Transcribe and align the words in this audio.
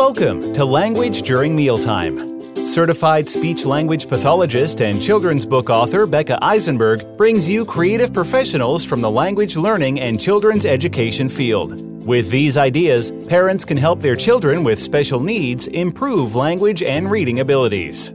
Welcome 0.00 0.54
to 0.54 0.64
Language 0.64 1.20
During 1.22 1.54
Mealtime. 1.54 2.40
Certified 2.64 3.28
speech 3.28 3.66
language 3.66 4.08
pathologist 4.08 4.80
and 4.80 5.00
children's 5.00 5.44
book 5.44 5.68
author 5.68 6.06
Becca 6.06 6.42
Eisenberg 6.42 7.04
brings 7.18 7.50
you 7.50 7.66
creative 7.66 8.10
professionals 8.10 8.82
from 8.82 9.02
the 9.02 9.10
language 9.10 9.58
learning 9.58 10.00
and 10.00 10.18
children's 10.18 10.64
education 10.64 11.28
field. 11.28 12.06
With 12.06 12.30
these 12.30 12.56
ideas, 12.56 13.12
parents 13.28 13.66
can 13.66 13.76
help 13.76 14.00
their 14.00 14.16
children 14.16 14.64
with 14.64 14.80
special 14.80 15.20
needs 15.20 15.66
improve 15.66 16.34
language 16.34 16.82
and 16.82 17.10
reading 17.10 17.40
abilities. 17.40 18.14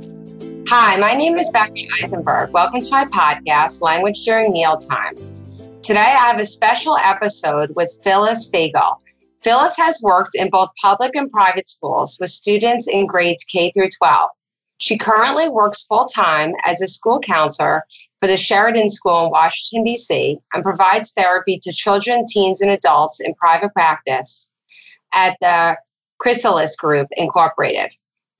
Hi, 0.68 0.98
my 0.98 1.14
name 1.14 1.38
is 1.38 1.52
Becca 1.52 1.84
Eisenberg. 2.02 2.50
Welcome 2.50 2.82
to 2.82 2.90
my 2.90 3.06
podcast, 3.06 3.84
Language 3.84 4.24
During 4.26 4.52
Mealtime. 4.54 5.14
Today 5.84 6.00
I 6.00 6.30
have 6.30 6.40
a 6.40 6.48
special 6.48 6.98
episode 6.98 7.76
with 7.76 7.96
Phyllis 8.04 8.50
Fagell. 8.50 8.98
Phyllis 9.46 9.78
has 9.78 10.02
worked 10.02 10.32
in 10.34 10.50
both 10.50 10.72
public 10.82 11.16
and 11.16 11.30
private 11.30 11.70
schools 11.70 12.18
with 12.20 12.32
students 12.32 12.88
in 12.88 13.06
grades 13.06 13.44
K 13.44 13.70
through 13.72 13.90
12. 13.96 14.32
She 14.80 14.98
currently 14.98 15.50
works 15.50 15.84
full 15.84 16.06
time 16.06 16.54
as 16.66 16.82
a 16.82 16.88
school 16.88 17.20
counselor 17.20 17.84
for 18.20 18.26
the 18.26 18.38
Sheridan 18.38 18.90
School 18.90 19.26
in 19.26 19.30
Washington, 19.30 19.84
D.C., 19.84 20.40
and 20.56 20.64
provides 20.64 21.12
therapy 21.12 21.60
to 21.62 21.72
children, 21.72 22.26
teens, 22.28 22.60
and 22.60 22.72
adults 22.72 23.20
in 23.20 23.36
private 23.36 23.72
practice 23.74 24.50
at 25.14 25.38
the 25.42 25.78
Chrysalis 26.18 26.76
Group 26.76 27.08
Incorporated. 27.16 27.94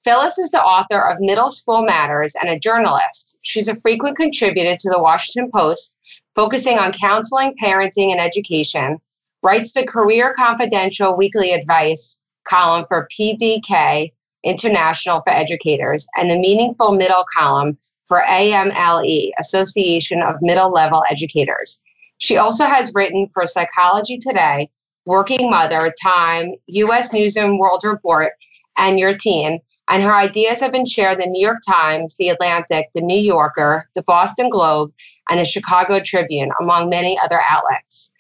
Phyllis 0.04 0.40
is 0.40 0.50
the 0.50 0.62
author 0.62 1.08
of 1.08 1.20
Middle 1.20 1.52
School 1.52 1.84
Matters 1.84 2.34
and 2.42 2.50
a 2.50 2.58
journalist. 2.58 3.38
She's 3.44 3.68
a 3.68 3.76
frequent 3.76 4.18
contributor 4.18 4.76
to 4.76 4.90
the 4.90 5.02
Washington 5.02 5.52
Post, 5.52 6.00
focusing 6.34 6.80
on 6.80 6.94
counseling, 6.94 7.54
parenting, 7.62 8.10
and 8.10 8.20
education, 8.20 9.00
writes 9.46 9.74
the 9.74 9.86
Career 9.86 10.34
Confidential 10.36 11.16
Weekly 11.16 11.54
Advice 11.54 12.20
column 12.48 12.84
for 12.88 13.08
PDK 13.16 14.12
International 14.44 15.22
for 15.22 15.30
Educators 15.30 16.08
and 16.16 16.32
the 16.32 16.40
Meaningful 16.40 16.94
Middle 16.94 17.24
column 17.38 17.78
for 18.08 18.24
AMLE, 18.24 19.32
Association 19.40 20.24
of 20.24 20.36
Middle 20.42 20.72
Level 20.72 21.04
Educators. 21.12 21.80
She 22.18 22.38
also 22.38 22.66
has 22.66 22.92
written 22.96 23.28
for 23.28 23.46
Psychology 23.46 24.18
Today, 24.18 24.68
Working 25.06 25.52
Mother, 25.52 25.94
Time, 26.02 26.54
US 26.66 27.14
News 27.14 27.38
and 27.38 27.60
World 27.60 27.84
Report, 27.84 28.32
and 28.78 29.00
Your 29.00 29.14
Teen. 29.14 29.60
And 29.90 30.02
her 30.02 30.16
ideas 30.16 30.60
have 30.60 30.72
been 30.72 30.88
shared 30.88 31.22
in 31.22 31.32
the 31.32 31.34
New 31.34 31.42
York 31.46 31.60
Times, 31.68 32.16
The 32.18 32.30
Atlantic, 32.30 32.88
The 32.96 33.02
New 33.02 33.20
Yorker, 33.20 33.88
The 33.94 34.02
Boston 34.02 34.50
Globe, 34.50 34.92
and 35.30 35.40
the 35.40 35.46
Chicago 35.46 36.00
Tribune, 36.00 36.50
among 36.60 36.90
many 36.90 37.20
other 37.20 37.42
outlets. 37.48 38.12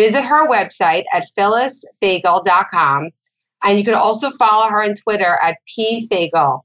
Visit 0.00 0.24
her 0.24 0.48
website 0.48 1.04
at 1.12 1.26
phyllisfagell.com. 1.36 3.10
And 3.62 3.78
you 3.78 3.84
can 3.84 3.92
also 3.92 4.30
follow 4.30 4.70
her 4.70 4.82
on 4.82 4.94
Twitter 4.94 5.38
at 5.42 5.58
pfagell, 5.68 6.62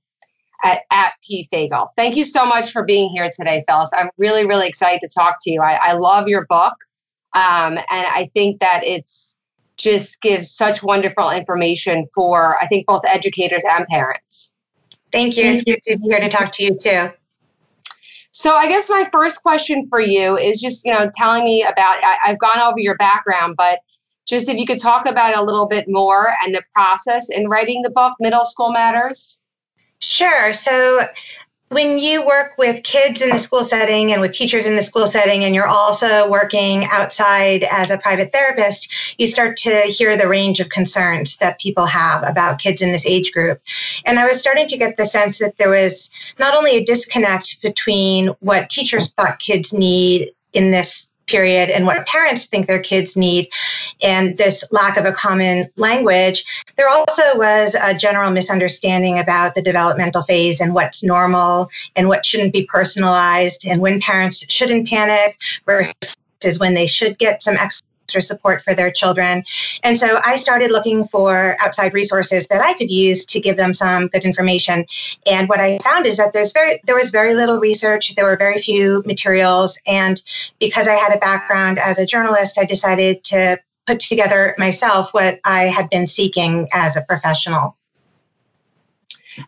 at, 0.64 0.84
at 0.90 1.12
pfagell. 1.22 1.90
Thank 1.98 2.16
you 2.16 2.24
so 2.24 2.46
much 2.46 2.72
for 2.72 2.86
being 2.86 3.10
here 3.14 3.30
today, 3.30 3.62
Phyllis. 3.68 3.90
I'm 3.94 4.10
really, 4.18 4.46
really 4.46 4.70
excited 4.70 5.02
to 5.02 5.10
talk 5.14 5.36
to 5.42 5.52
you. 5.52 5.62
I, 5.62 5.74
I 5.74 5.94
love 5.96 6.30
your 6.30 6.46
book. 6.46 6.76
Um, 7.34 7.78
and 7.78 8.08
I 8.08 8.30
think 8.34 8.62
that 8.62 8.86
it's 8.86 9.36
just 9.76 10.22
gives 10.22 10.50
such 10.50 10.82
wonderful 10.82 11.30
information 11.30 12.08
for, 12.16 12.56
I 12.62 12.68
think, 12.68 12.88
both 12.88 13.02
educators 13.06 13.64
and 13.70 13.86
parents. 13.88 14.54
Thank 15.12 15.36
you. 15.36 15.44
It's 15.44 15.62
good 15.62 15.84
to 15.84 15.98
be 15.98 16.08
here 16.08 16.22
to 16.22 16.30
talk 16.30 16.54
to 16.54 16.64
you 16.64 16.78
too. 16.82 17.12
So 18.38 18.54
I 18.54 18.68
guess 18.68 18.90
my 18.90 19.08
first 19.14 19.42
question 19.44 19.88
for 19.88 20.02
you 20.02 20.38
is 20.38 20.60
just, 20.60 20.84
you 20.84 20.92
know, 20.92 21.10
telling 21.16 21.46
me 21.46 21.64
about, 21.64 22.04
I, 22.04 22.18
have 22.24 22.38
gone 22.38 22.60
over 22.60 22.78
your 22.78 22.98
background, 22.98 23.56
but 23.58 23.80
just 24.28 24.50
if 24.50 24.58
you 24.58 24.66
could 24.66 24.78
talk 24.78 25.06
about 25.06 25.32
it 25.32 25.38
a 25.38 25.42
little 25.42 25.70
bit 25.70 25.86
more 25.88 26.34
and 26.44 26.54
the 26.54 26.62
process 26.74 27.30
in 27.30 27.48
writing 27.48 27.82
the 27.82 27.90
book, 27.90 28.12
Middle 28.20 28.44
School 28.46 28.74
Matters. 28.74 29.40
Sure. 30.00 30.52
So 30.52 31.08
when 31.70 31.98
you 31.98 32.26
work 32.26 32.58
with 32.58 32.84
kids 32.84 33.22
in 33.22 33.30
the 33.30 33.38
school 33.38 33.64
setting 33.64 34.12
and 34.12 34.22
with 34.22 34.34
teachers 34.34 34.68
in 34.68 34.76
the 34.76 34.82
school 34.82 35.08
setting, 35.08 35.44
and 35.44 35.56
you're 35.56 35.68
also 35.68 36.30
working 36.30 36.86
outside 36.92 37.64
as 37.72 37.90
a 37.90 37.98
private 37.98 38.32
therapist, 38.32 39.18
you 39.18 39.26
start 39.26 39.58
to 39.58 39.82
hear 39.82 40.16
the 40.16 40.28
range 40.28 40.60
of 40.60 40.70
concerns 40.70 41.38
that 41.38 41.60
people 41.60 41.86
have 41.86 42.24
about 42.24 42.60
kids 42.60 42.82
in 42.82 42.92
this 42.92 43.06
age 43.06 43.32
group. 43.32 43.60
And 44.06 44.20
I 44.20 44.28
was 44.28 44.38
starting 44.38 44.68
to 44.68 44.78
get 44.78 44.98
the 44.98 45.06
sense 45.06 45.40
that 45.40 45.58
there 45.58 45.72
was 45.72 46.10
not 46.38 46.56
only 46.56 46.78
a 46.78 46.86
disconnect 46.86 47.62
between 47.62 48.28
what 48.42 48.70
teachers 48.70 49.12
thought 49.12 49.40
kids 49.40 49.74
need 49.74 50.32
in 50.54 50.72
this 50.72 51.10
period 51.28 51.70
and 51.70 51.86
what 51.86 52.06
parents 52.08 52.46
think 52.46 52.68
their 52.68 52.82
kids 52.82 53.18
need 53.18 53.50
and 54.02 54.38
this 54.38 54.64
lack 54.72 54.98
of 54.98 55.06
a 55.06 55.12
common 55.12 55.66
language 55.76 56.46
there 56.78 56.90
also 56.90 57.24
was 57.36 57.76
a 57.82 57.94
general 57.94 58.32
misunderstanding 58.32 59.18
about 59.18 59.56
the 59.56 59.62
developmental 59.62 60.22
phase 60.24 60.62
and 60.62 60.74
what's 60.74 61.04
normal 61.04 61.70
and 61.96 62.08
what 62.08 62.26
shouldn't 62.26 62.54
be 62.54 62.66
personalized 62.66 63.66
and 63.66 63.82
when 63.82 64.00
parents 64.00 64.46
shouldn't 64.52 64.88
panic 64.88 65.40
versus 65.66 66.60
when 66.60 66.76
they 66.76 66.88
should 66.88 67.18
get 67.18 67.42
some 67.42 67.56
extra 67.56 67.86
extra 68.06 68.22
support 68.22 68.62
for 68.62 68.74
their 68.74 68.92
children. 68.92 69.44
And 69.84 69.98
so 69.98 70.20
I 70.24 70.36
started 70.36 70.72
looking 70.72 71.06
for 71.06 71.58
outside 71.60 71.94
resources 71.94 72.48
that 72.48 72.64
I 72.64 72.74
could 72.76 72.92
use 72.92 73.26
to 73.26 73.40
give 73.40 73.58
them 73.58 73.74
some 73.74 74.08
good 74.08 74.24
information. 74.24 74.86
And 75.26 75.50
what 75.50 75.60
I 75.60 75.80
found 75.80 76.06
is 76.06 76.18
that 76.18 76.34
there's 76.34 76.52
very 76.52 76.80
there 76.86 76.96
was 76.96 77.10
very 77.10 77.34
little 77.34 77.60
research, 77.60 78.14
there 78.16 78.26
were 78.26 78.38
very 78.38 78.60
few 78.60 79.02
materials, 79.06 79.80
and 79.88 80.22
because 80.60 80.88
I 80.88 80.94
had 80.94 81.16
a 81.16 81.20
background 81.20 81.80
as 81.80 81.98
a 81.98 82.06
journalist, 82.06 82.60
I 82.60 82.66
decided 82.66 83.24
to 83.26 83.60
put 83.88 84.00
together 84.00 84.56
myself 84.58 85.14
what 85.14 85.40
I 85.44 85.64
had 85.64 85.90
been 85.90 86.08
seeking 86.08 86.68
as 86.74 86.96
a 86.96 87.02
professional. 87.02 87.78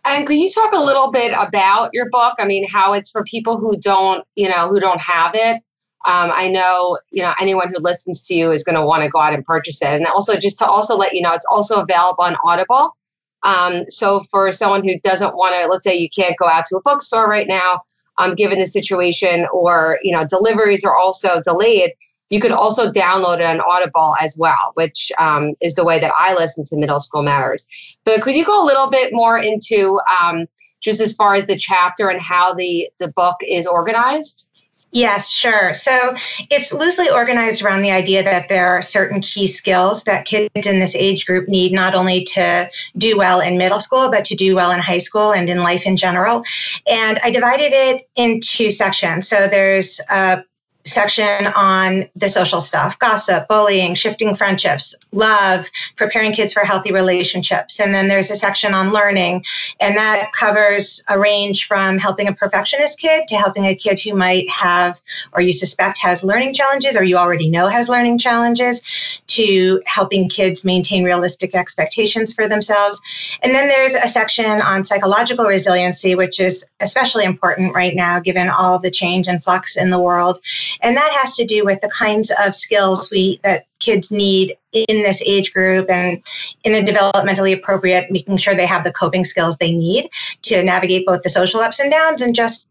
And 0.03 0.27
could 0.27 0.35
you 0.35 0.49
talk 0.49 0.73
a 0.73 0.83
little 0.83 1.11
bit 1.11 1.33
about 1.37 1.91
your 1.93 2.09
book? 2.09 2.35
I 2.39 2.45
mean, 2.45 2.67
how 2.67 2.93
it's 2.93 3.09
for 3.09 3.23
people 3.23 3.57
who 3.57 3.77
don't, 3.77 4.25
you 4.35 4.49
know, 4.49 4.67
who 4.67 4.79
don't 4.79 4.99
have 4.99 5.31
it. 5.33 5.61
Um, 6.05 6.31
I 6.33 6.47
know, 6.47 6.99
you 7.11 7.21
know, 7.21 7.33
anyone 7.39 7.69
who 7.73 7.81
listens 7.81 8.21
to 8.23 8.33
you 8.33 8.51
is 8.51 8.63
going 8.63 8.75
to 8.75 8.85
want 8.85 9.03
to 9.03 9.09
go 9.09 9.19
out 9.19 9.33
and 9.33 9.43
purchase 9.43 9.81
it. 9.81 9.89
And 9.89 10.05
also, 10.07 10.37
just 10.37 10.59
to 10.59 10.65
also 10.65 10.95
let 10.95 11.13
you 11.13 11.21
know, 11.21 11.33
it's 11.33 11.45
also 11.51 11.81
available 11.81 12.23
on 12.23 12.37
Audible. 12.45 12.95
Um, 13.43 13.83
so 13.89 14.23
for 14.31 14.51
someone 14.51 14.87
who 14.87 14.99
doesn't 14.99 15.35
want 15.35 15.55
to, 15.55 15.67
let's 15.67 15.83
say 15.83 15.95
you 15.95 16.09
can't 16.09 16.37
go 16.37 16.47
out 16.47 16.65
to 16.65 16.77
a 16.77 16.81
bookstore 16.81 17.27
right 17.27 17.47
now, 17.47 17.81
um, 18.17 18.35
given 18.35 18.59
the 18.59 18.65
situation, 18.65 19.47
or 19.51 19.99
you 20.03 20.11
know, 20.11 20.25
deliveries 20.25 20.83
are 20.83 20.95
also 20.95 21.41
delayed. 21.41 21.91
You 22.29 22.41
could 22.41 22.51
also 22.51 22.91
download 22.91 23.39
it 23.39 23.45
on 23.45 23.61
Audible 23.61 24.15
as 24.19 24.35
well, 24.37 24.71
which 24.73 25.11
um, 25.17 25.53
is 25.61 25.75
the 25.75 25.85
way 25.85 25.97
that 25.99 26.11
I 26.17 26.33
listen 26.33 26.65
to 26.65 26.75
Middle 26.75 26.99
School 26.99 27.23
Matters. 27.23 27.65
But 28.03 28.21
could 28.21 28.35
you 28.35 28.43
go 28.43 28.61
a 28.61 28.65
little 28.65 28.89
bit 28.89 29.13
more 29.13 29.37
into 29.37 29.99
um, 30.21 30.45
just 30.81 30.99
as 30.99 31.13
far 31.13 31.35
as 31.35 31.45
the 31.45 31.55
chapter 31.55 32.09
and 32.09 32.21
how 32.21 32.53
the 32.53 32.89
the 32.99 33.07
book 33.09 33.37
is 33.47 33.65
organized? 33.65 34.46
Yes, 34.91 35.29
sure. 35.29 35.73
So 35.73 36.15
it's 36.49 36.71
loosely 36.73 37.09
organized 37.09 37.61
around 37.61 37.81
the 37.81 37.91
idea 37.91 38.23
that 38.23 38.47
there 38.47 38.69
are 38.69 38.81
certain 38.81 39.19
key 39.19 39.45
skills 39.45 40.03
that 40.03 40.25
kids 40.25 40.49
in 40.65 40.79
this 40.79 40.95
age 40.95 41.25
group 41.25 41.49
need 41.49 41.73
not 41.73 41.93
only 41.93 42.23
to 42.23 42.69
do 42.97 43.17
well 43.17 43.41
in 43.41 43.57
middle 43.57 43.81
school, 43.81 44.09
but 44.09 44.23
to 44.25 44.35
do 44.35 44.55
well 44.55 44.71
in 44.71 44.79
high 44.79 44.97
school 44.97 45.33
and 45.33 45.49
in 45.49 45.61
life 45.61 45.85
in 45.85 45.97
general. 45.97 46.41
And 46.89 47.19
I 47.23 47.31
divided 47.31 47.73
it 47.73 48.07
into 48.15 48.71
sections. 48.71 49.27
So 49.27 49.47
there's 49.47 49.99
a 50.09 50.43
section 50.87 51.47
on 51.55 52.07
the 52.15 52.29
social 52.29 52.59
stuff 52.59 52.97
gossip, 52.99 53.47
bullying, 53.47 53.95
shifting 53.95 54.35
friendships, 54.35 54.95
love, 55.11 55.69
preparing 55.95 56.31
kids 56.31 56.53
for 56.53 56.61
healthy 56.61 56.91
relationships. 56.91 57.79
And 57.79 57.93
then 57.93 58.07
there's 58.07 58.31
a 58.31 58.35
section 58.35 58.73
on 58.73 58.91
learning, 58.91 59.43
and 59.79 59.97
that 59.97 60.31
covers 60.33 61.03
a 61.07 61.19
range 61.19 61.67
from 61.67 61.97
helping 61.97 62.27
a 62.27 62.33
perfectionist 62.33 62.99
kid 62.99 63.27
to 63.27 63.35
helping 63.35 63.65
a 63.65 63.75
kid 63.75 63.99
who 63.99 64.13
might 64.15 64.49
have 64.49 65.01
or 65.33 65.41
you 65.41 65.53
suspect 65.53 65.99
has 66.01 66.23
learning 66.23 66.53
challenges 66.53 66.95
or 66.95 67.03
you 67.03 67.17
already 67.17 67.49
know 67.49 67.67
has 67.67 67.89
learning 67.89 68.17
challenges 68.17 68.81
to 69.27 69.81
helping 69.85 70.29
kids 70.29 70.63
maintain 70.65 71.03
realistic 71.03 71.55
expectations 71.55 72.33
for 72.33 72.47
themselves. 72.47 73.01
And 73.41 73.53
then 73.53 73.67
there's 73.67 73.95
a 73.95 74.07
section 74.07 74.61
on 74.61 74.83
psychological 74.83 75.45
resiliency, 75.45 76.15
which 76.15 76.39
is 76.39 76.65
especially 76.79 77.23
important 77.23 77.73
right 77.73 77.95
now 77.95 78.19
given 78.19 78.49
all 78.49 78.79
the 78.79 78.91
change 78.91 79.27
and 79.27 79.43
flux 79.43 79.77
in 79.77 79.89
the 79.89 79.99
world. 79.99 80.39
And 80.81 80.95
that 80.97 81.11
has 81.13 81.35
to 81.37 81.45
do 81.45 81.63
with 81.65 81.81
the 81.81 81.89
kinds 81.89 82.31
of 82.43 82.55
skills 82.55 83.09
we 83.09 83.39
that 83.43 83.65
kids 83.79 84.11
need 84.11 84.55
in 84.71 85.03
this 85.03 85.21
age 85.25 85.53
group 85.53 85.89
and 85.89 86.21
in 86.63 86.75
a 86.75 86.81
developmentally 86.81 87.53
appropriate, 87.53 88.11
making 88.11 88.37
sure 88.37 88.55
they 88.55 88.65
have 88.65 88.83
the 88.83 88.91
coping 88.91 89.23
skills 89.23 89.57
they 89.57 89.71
need 89.71 90.09
to 90.43 90.63
navigate 90.63 91.05
both 91.05 91.23
the 91.23 91.29
social 91.29 91.59
ups 91.59 91.79
and 91.79 91.91
downs 91.91 92.21
and 92.21 92.35
just 92.35 92.67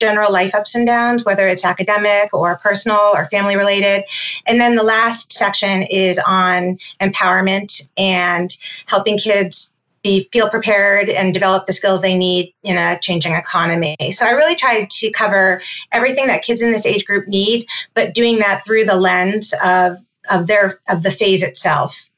general 0.00 0.32
life 0.32 0.54
ups 0.54 0.74
and 0.74 0.86
downs, 0.86 1.24
whether 1.24 1.46
it's 1.46 1.64
academic 1.64 2.32
or 2.34 2.56
personal 2.58 2.98
or 3.14 3.26
family 3.26 3.56
related. 3.56 4.02
And 4.46 4.60
then 4.60 4.74
the 4.74 4.82
last 4.82 5.32
section 5.32 5.82
is 5.82 6.18
on 6.26 6.78
empowerment 7.00 7.82
and 7.96 8.56
helping 8.86 9.18
kids 9.18 9.69
be 10.02 10.28
feel 10.32 10.48
prepared 10.48 11.08
and 11.10 11.34
develop 11.34 11.66
the 11.66 11.72
skills 11.72 12.00
they 12.00 12.16
need 12.16 12.54
in 12.62 12.76
a 12.76 12.98
changing 13.00 13.34
economy. 13.34 13.96
So 14.12 14.26
I 14.26 14.30
really 14.30 14.56
tried 14.56 14.88
to 14.90 15.10
cover 15.10 15.60
everything 15.92 16.26
that 16.28 16.42
kids 16.42 16.62
in 16.62 16.70
this 16.72 16.86
age 16.86 17.04
group 17.04 17.28
need, 17.28 17.66
but 17.94 18.14
doing 18.14 18.38
that 18.38 18.64
through 18.64 18.84
the 18.84 18.96
lens 18.96 19.52
of 19.62 19.98
of 20.30 20.46
their 20.46 20.80
of 20.88 21.02
the 21.02 21.10
phase 21.10 21.42
itself. 21.42 22.08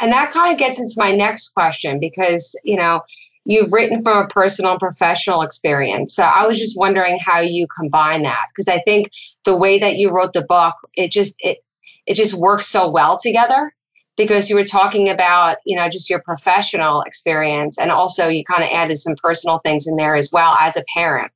and 0.00 0.12
that 0.12 0.30
kind 0.30 0.52
of 0.52 0.58
gets 0.58 0.78
into 0.78 0.94
my 0.96 1.12
next 1.12 1.48
question 1.50 2.00
because, 2.00 2.56
you 2.64 2.76
know, 2.76 3.02
you've 3.44 3.72
written 3.72 4.02
from 4.02 4.18
a 4.18 4.26
personal 4.26 4.72
and 4.72 4.80
professional 4.80 5.42
experience. 5.42 6.14
So 6.14 6.22
I 6.22 6.46
was 6.46 6.58
just 6.58 6.78
wondering 6.78 7.18
how 7.18 7.40
you 7.40 7.66
combine 7.78 8.22
that 8.22 8.46
because 8.54 8.68
I 8.68 8.80
think 8.82 9.10
the 9.44 9.56
way 9.56 9.78
that 9.78 9.96
you 9.96 10.10
wrote 10.10 10.32
the 10.32 10.42
book, 10.42 10.74
it 10.96 11.10
just 11.10 11.34
it 11.40 11.58
it 12.06 12.14
just 12.14 12.34
works 12.34 12.66
so 12.66 12.90
well 12.90 13.18
together 13.18 13.74
because 14.20 14.50
you 14.50 14.56
were 14.56 14.66
talking 14.66 15.08
about, 15.08 15.56
you 15.64 15.74
know, 15.74 15.88
just 15.88 16.10
your 16.10 16.20
professional 16.20 17.00
experience 17.02 17.78
and 17.78 17.90
also 17.90 18.28
you 18.28 18.44
kind 18.44 18.62
of 18.62 18.68
added 18.70 18.96
some 18.98 19.14
personal 19.16 19.60
things 19.60 19.86
in 19.86 19.96
there 19.96 20.14
as 20.14 20.30
well 20.30 20.58
as 20.60 20.76
a 20.76 20.84
parent. 20.94 21.32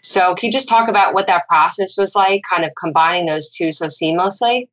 So 0.00 0.34
can 0.34 0.46
you 0.46 0.52
just 0.52 0.66
talk 0.66 0.88
about 0.88 1.12
what 1.12 1.26
that 1.26 1.46
process 1.46 1.98
was 1.98 2.16
like, 2.16 2.40
kind 2.50 2.64
of 2.64 2.70
combining 2.80 3.26
those 3.26 3.50
two 3.54 3.70
so 3.70 3.86
seamlessly? 3.86 4.68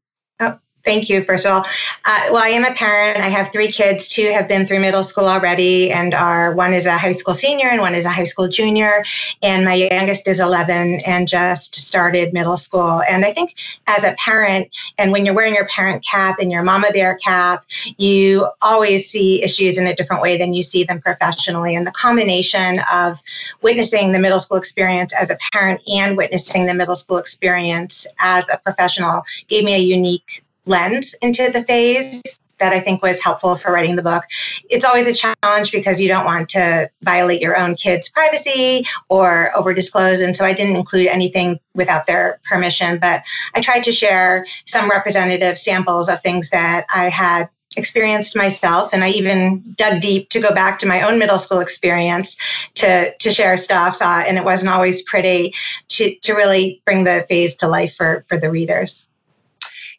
Thank 0.86 1.10
you, 1.10 1.24
first 1.24 1.46
of 1.46 1.52
all. 1.52 1.66
Uh, 2.06 2.30
well, 2.32 2.44
I 2.44 2.50
am 2.50 2.64
a 2.64 2.74
parent. 2.74 3.18
I 3.18 3.28
have 3.28 3.52
three 3.52 3.68
kids. 3.68 4.08
Two 4.08 4.32
have 4.32 4.48
been 4.48 4.66
through 4.66 4.80
middle 4.80 5.04
school 5.04 5.26
already, 5.26 5.92
and 5.92 6.14
are 6.14 6.54
one 6.54 6.74
is 6.74 6.86
a 6.86 6.98
high 6.98 7.12
school 7.12 7.34
senior 7.34 7.68
and 7.68 7.82
one 7.82 7.96
is 7.96 8.06
a 8.06 8.10
high 8.10 8.24
school 8.24 8.48
junior. 8.48 9.04
And 9.44 9.66
my 9.66 9.74
youngest 9.74 10.28
is 10.28 10.40
11 10.40 11.02
and 11.02 11.28
just 11.28 11.76
started 11.76 12.34
middle 12.34 12.56
school. 12.56 13.02
And 13.10 13.26
I 13.26 13.34
think 13.34 13.56
as 13.88 14.06
a 14.06 14.14
parent, 14.14 14.76
and 14.98 15.12
when 15.12 15.26
you're 15.26 15.36
wearing 15.36 15.54
your 15.54 15.68
parent 15.68 16.04
cap 16.04 16.38
and 16.40 16.50
your 16.50 16.64
mama 16.64 16.88
bear 16.94 17.16
cap, 17.18 17.66
you 17.98 18.48
always 18.62 19.10
see 19.10 19.44
issues 19.44 19.78
in 19.78 19.86
a 19.86 19.96
different 19.96 20.22
way 20.22 20.38
than 20.38 20.54
you 20.54 20.64
see 20.64 20.86
them 20.86 21.02
professionally. 21.02 21.76
And 21.76 21.86
the 21.86 21.92
combination 21.92 22.80
of 22.92 23.22
witnessing 23.62 24.14
the 24.14 24.20
middle 24.20 24.40
school 24.40 24.58
experience 24.58 25.14
as 25.14 25.30
a 25.30 25.38
parent 25.52 25.82
and 25.94 26.16
witnessing 26.16 26.68
the 26.68 26.74
middle 26.74 26.96
school 26.96 27.18
experience 27.18 28.08
as 28.20 28.46
a 28.52 28.58
professional 28.58 29.24
gave 29.50 29.66
me 29.66 29.76
a 29.76 29.80
unique 29.80 30.44
lens 30.70 31.16
into 31.22 31.50
the 31.52 31.64
phase 31.64 32.22
that 32.60 32.74
I 32.74 32.80
think 32.80 33.02
was 33.02 33.22
helpful 33.22 33.56
for 33.56 33.72
writing 33.72 33.96
the 33.96 34.04
book. 34.04 34.24
It's 34.70 34.86
always 34.86 35.08
a 35.08 35.14
challenge 35.14 35.72
because 35.72 36.00
you 36.00 36.08
don't 36.08 36.26
want 36.26 36.50
to 36.50 36.90
violate 37.02 37.42
your 37.42 37.58
own 37.58 37.76
kids' 37.76 38.10
privacy 38.10 38.86
or 39.10 39.56
over 39.58 39.74
disclose. 39.74 40.22
And 40.22 40.38
so 40.38 40.46
I 40.46 40.54
didn't 40.54 40.76
include 40.76 41.08
anything 41.08 41.60
without 41.74 42.06
their 42.06 42.40
permission, 42.44 43.00
but 43.00 43.24
I 43.56 43.62
tried 43.62 43.84
to 43.84 43.92
share 43.92 44.46
some 44.66 44.90
representative 44.90 45.58
samples 45.58 46.10
of 46.10 46.22
things 46.22 46.50
that 46.52 46.86
I 46.94 47.10
had 47.10 47.50
experienced 47.78 48.36
myself 48.36 48.92
and 48.94 49.04
i 49.04 49.10
even 49.10 49.62
dug 49.78 50.02
deep 50.02 50.28
to 50.30 50.42
go 50.42 50.52
back 50.52 50.80
to 50.80 50.88
my 50.88 51.04
own 51.04 51.20
middle 51.20 51.38
school 51.38 51.60
experience 51.60 52.36
to 52.74 53.14
to 53.20 53.32
share 53.32 53.56
stuff 53.58 54.02
uh, 54.02 54.24
and 54.26 54.40
it 54.40 54.44
wasn't 54.44 54.70
always 54.72 55.04
pretty 55.04 55.54
to 55.88 56.16
to 56.16 56.34
really 56.34 56.82
bring 56.84 57.04
the 57.04 57.26
phase 57.30 57.54
to 57.54 57.68
life 57.68 57.94
for 57.94 58.26
for 58.28 58.38
the 58.38 58.50
readers 58.50 59.09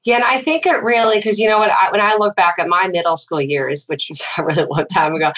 yeah, 0.05 0.15
and 0.15 0.25
I 0.25 0.41
think 0.41 0.65
it 0.65 0.83
really 0.83 1.19
because 1.19 1.39
you 1.39 1.47
know 1.47 1.59
what 1.59 1.71
when 1.93 2.01
I 2.01 2.17
look 2.19 2.35
back 2.35 2.55
at 2.59 2.69
my 2.69 2.89
middle 2.89 3.19
school 3.19 3.41
years, 3.41 3.85
which 3.87 4.07
was 4.09 4.27
a 4.39 4.45
really 4.45 4.65
long 4.71 4.87
time 4.87 5.15
ago, 5.15 5.31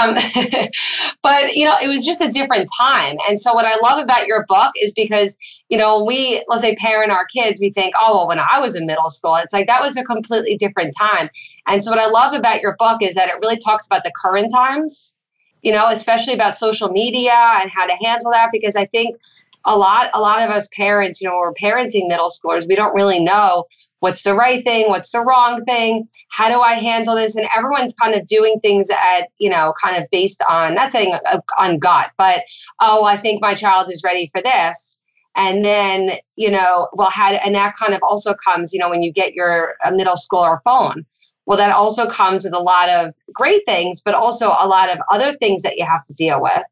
um, 0.00 0.14
but 1.22 1.56
you 1.56 1.64
know 1.64 1.74
it 1.82 1.88
was 1.88 2.04
just 2.04 2.20
a 2.20 2.28
different 2.28 2.68
time. 2.78 3.16
And 3.28 3.40
so 3.40 3.54
what 3.54 3.64
I 3.64 3.76
love 3.82 4.02
about 4.02 4.26
your 4.26 4.44
book 4.46 4.72
is 4.76 4.92
because 4.92 5.38
you 5.70 5.78
know 5.78 6.04
we 6.04 6.44
let's 6.48 6.60
say 6.60 6.74
parent 6.74 7.12
our 7.12 7.24
kids, 7.26 7.60
we 7.60 7.70
think 7.70 7.94
oh 7.98 8.16
well 8.16 8.28
when 8.28 8.38
I 8.38 8.60
was 8.60 8.76
in 8.76 8.84
middle 8.84 9.10
school, 9.10 9.36
it's 9.36 9.54
like 9.54 9.66
that 9.68 9.80
was 9.80 9.96
a 9.96 10.04
completely 10.04 10.56
different 10.56 10.94
time. 10.98 11.30
And 11.66 11.82
so 11.82 11.90
what 11.90 11.98
I 11.98 12.06
love 12.06 12.34
about 12.34 12.60
your 12.60 12.76
book 12.78 13.02
is 13.02 13.14
that 13.14 13.28
it 13.30 13.36
really 13.40 13.56
talks 13.56 13.86
about 13.86 14.04
the 14.04 14.12
current 14.14 14.52
times, 14.52 15.14
you 15.62 15.72
know, 15.72 15.88
especially 15.88 16.34
about 16.34 16.54
social 16.54 16.90
media 16.90 17.34
and 17.62 17.70
how 17.70 17.86
to 17.86 17.96
handle 18.04 18.32
that 18.32 18.50
because 18.52 18.76
I 18.76 18.84
think 18.84 19.16
a 19.64 19.76
lot 19.76 20.10
a 20.14 20.20
lot 20.20 20.42
of 20.42 20.50
us 20.50 20.68
parents 20.74 21.20
you 21.20 21.28
know 21.28 21.36
we're 21.36 21.52
parenting 21.52 22.08
middle 22.08 22.30
schoolers 22.30 22.66
we 22.66 22.74
don't 22.74 22.94
really 22.94 23.20
know 23.20 23.66
what's 24.00 24.22
the 24.22 24.34
right 24.34 24.64
thing? 24.64 24.88
What's 24.88 25.10
the 25.10 25.20
wrong 25.20 25.64
thing? 25.64 26.08
How 26.30 26.48
do 26.48 26.60
i 26.60 26.74
handle 26.74 27.14
this? 27.14 27.36
And 27.36 27.46
everyone's 27.56 27.94
kind 27.94 28.14
of 28.14 28.26
doing 28.26 28.58
things 28.60 28.90
at 28.90 29.28
you 29.38 29.48
know 29.48 29.72
kind 29.82 29.96
of 29.96 30.10
based 30.10 30.42
on 30.48 30.74
not 30.74 30.90
saying 30.90 31.14
uh, 31.30 31.40
on 31.58 31.78
gut 31.78 32.10
but 32.18 32.42
oh 32.80 33.04
i 33.04 33.16
think 33.16 33.40
my 33.40 33.54
child 33.54 33.90
is 33.90 34.02
ready 34.02 34.26
for 34.26 34.42
this. 34.42 34.98
And 35.36 35.64
then 35.64 36.12
you 36.36 36.50
know 36.50 36.88
well 36.92 37.10
how 37.10 37.32
and 37.32 37.54
that 37.54 37.76
kind 37.76 37.94
of 37.94 38.00
also 38.02 38.34
comes 38.34 38.72
you 38.72 38.80
know 38.80 38.90
when 38.90 39.02
you 39.02 39.12
get 39.12 39.34
your 39.34 39.74
middle 39.92 40.16
school 40.16 40.40
or 40.40 40.60
phone. 40.60 41.06
Well 41.46 41.58
that 41.58 41.72
also 41.72 42.08
comes 42.08 42.44
with 42.44 42.54
a 42.54 42.60
lot 42.60 42.88
of 42.88 43.14
great 43.32 43.62
things 43.66 44.00
but 44.00 44.14
also 44.14 44.48
a 44.58 44.66
lot 44.66 44.90
of 44.90 44.98
other 45.10 45.36
things 45.36 45.62
that 45.62 45.78
you 45.78 45.86
have 45.86 46.04
to 46.06 46.12
deal 46.14 46.42
with. 46.42 46.62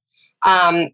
Um, 0.45 0.89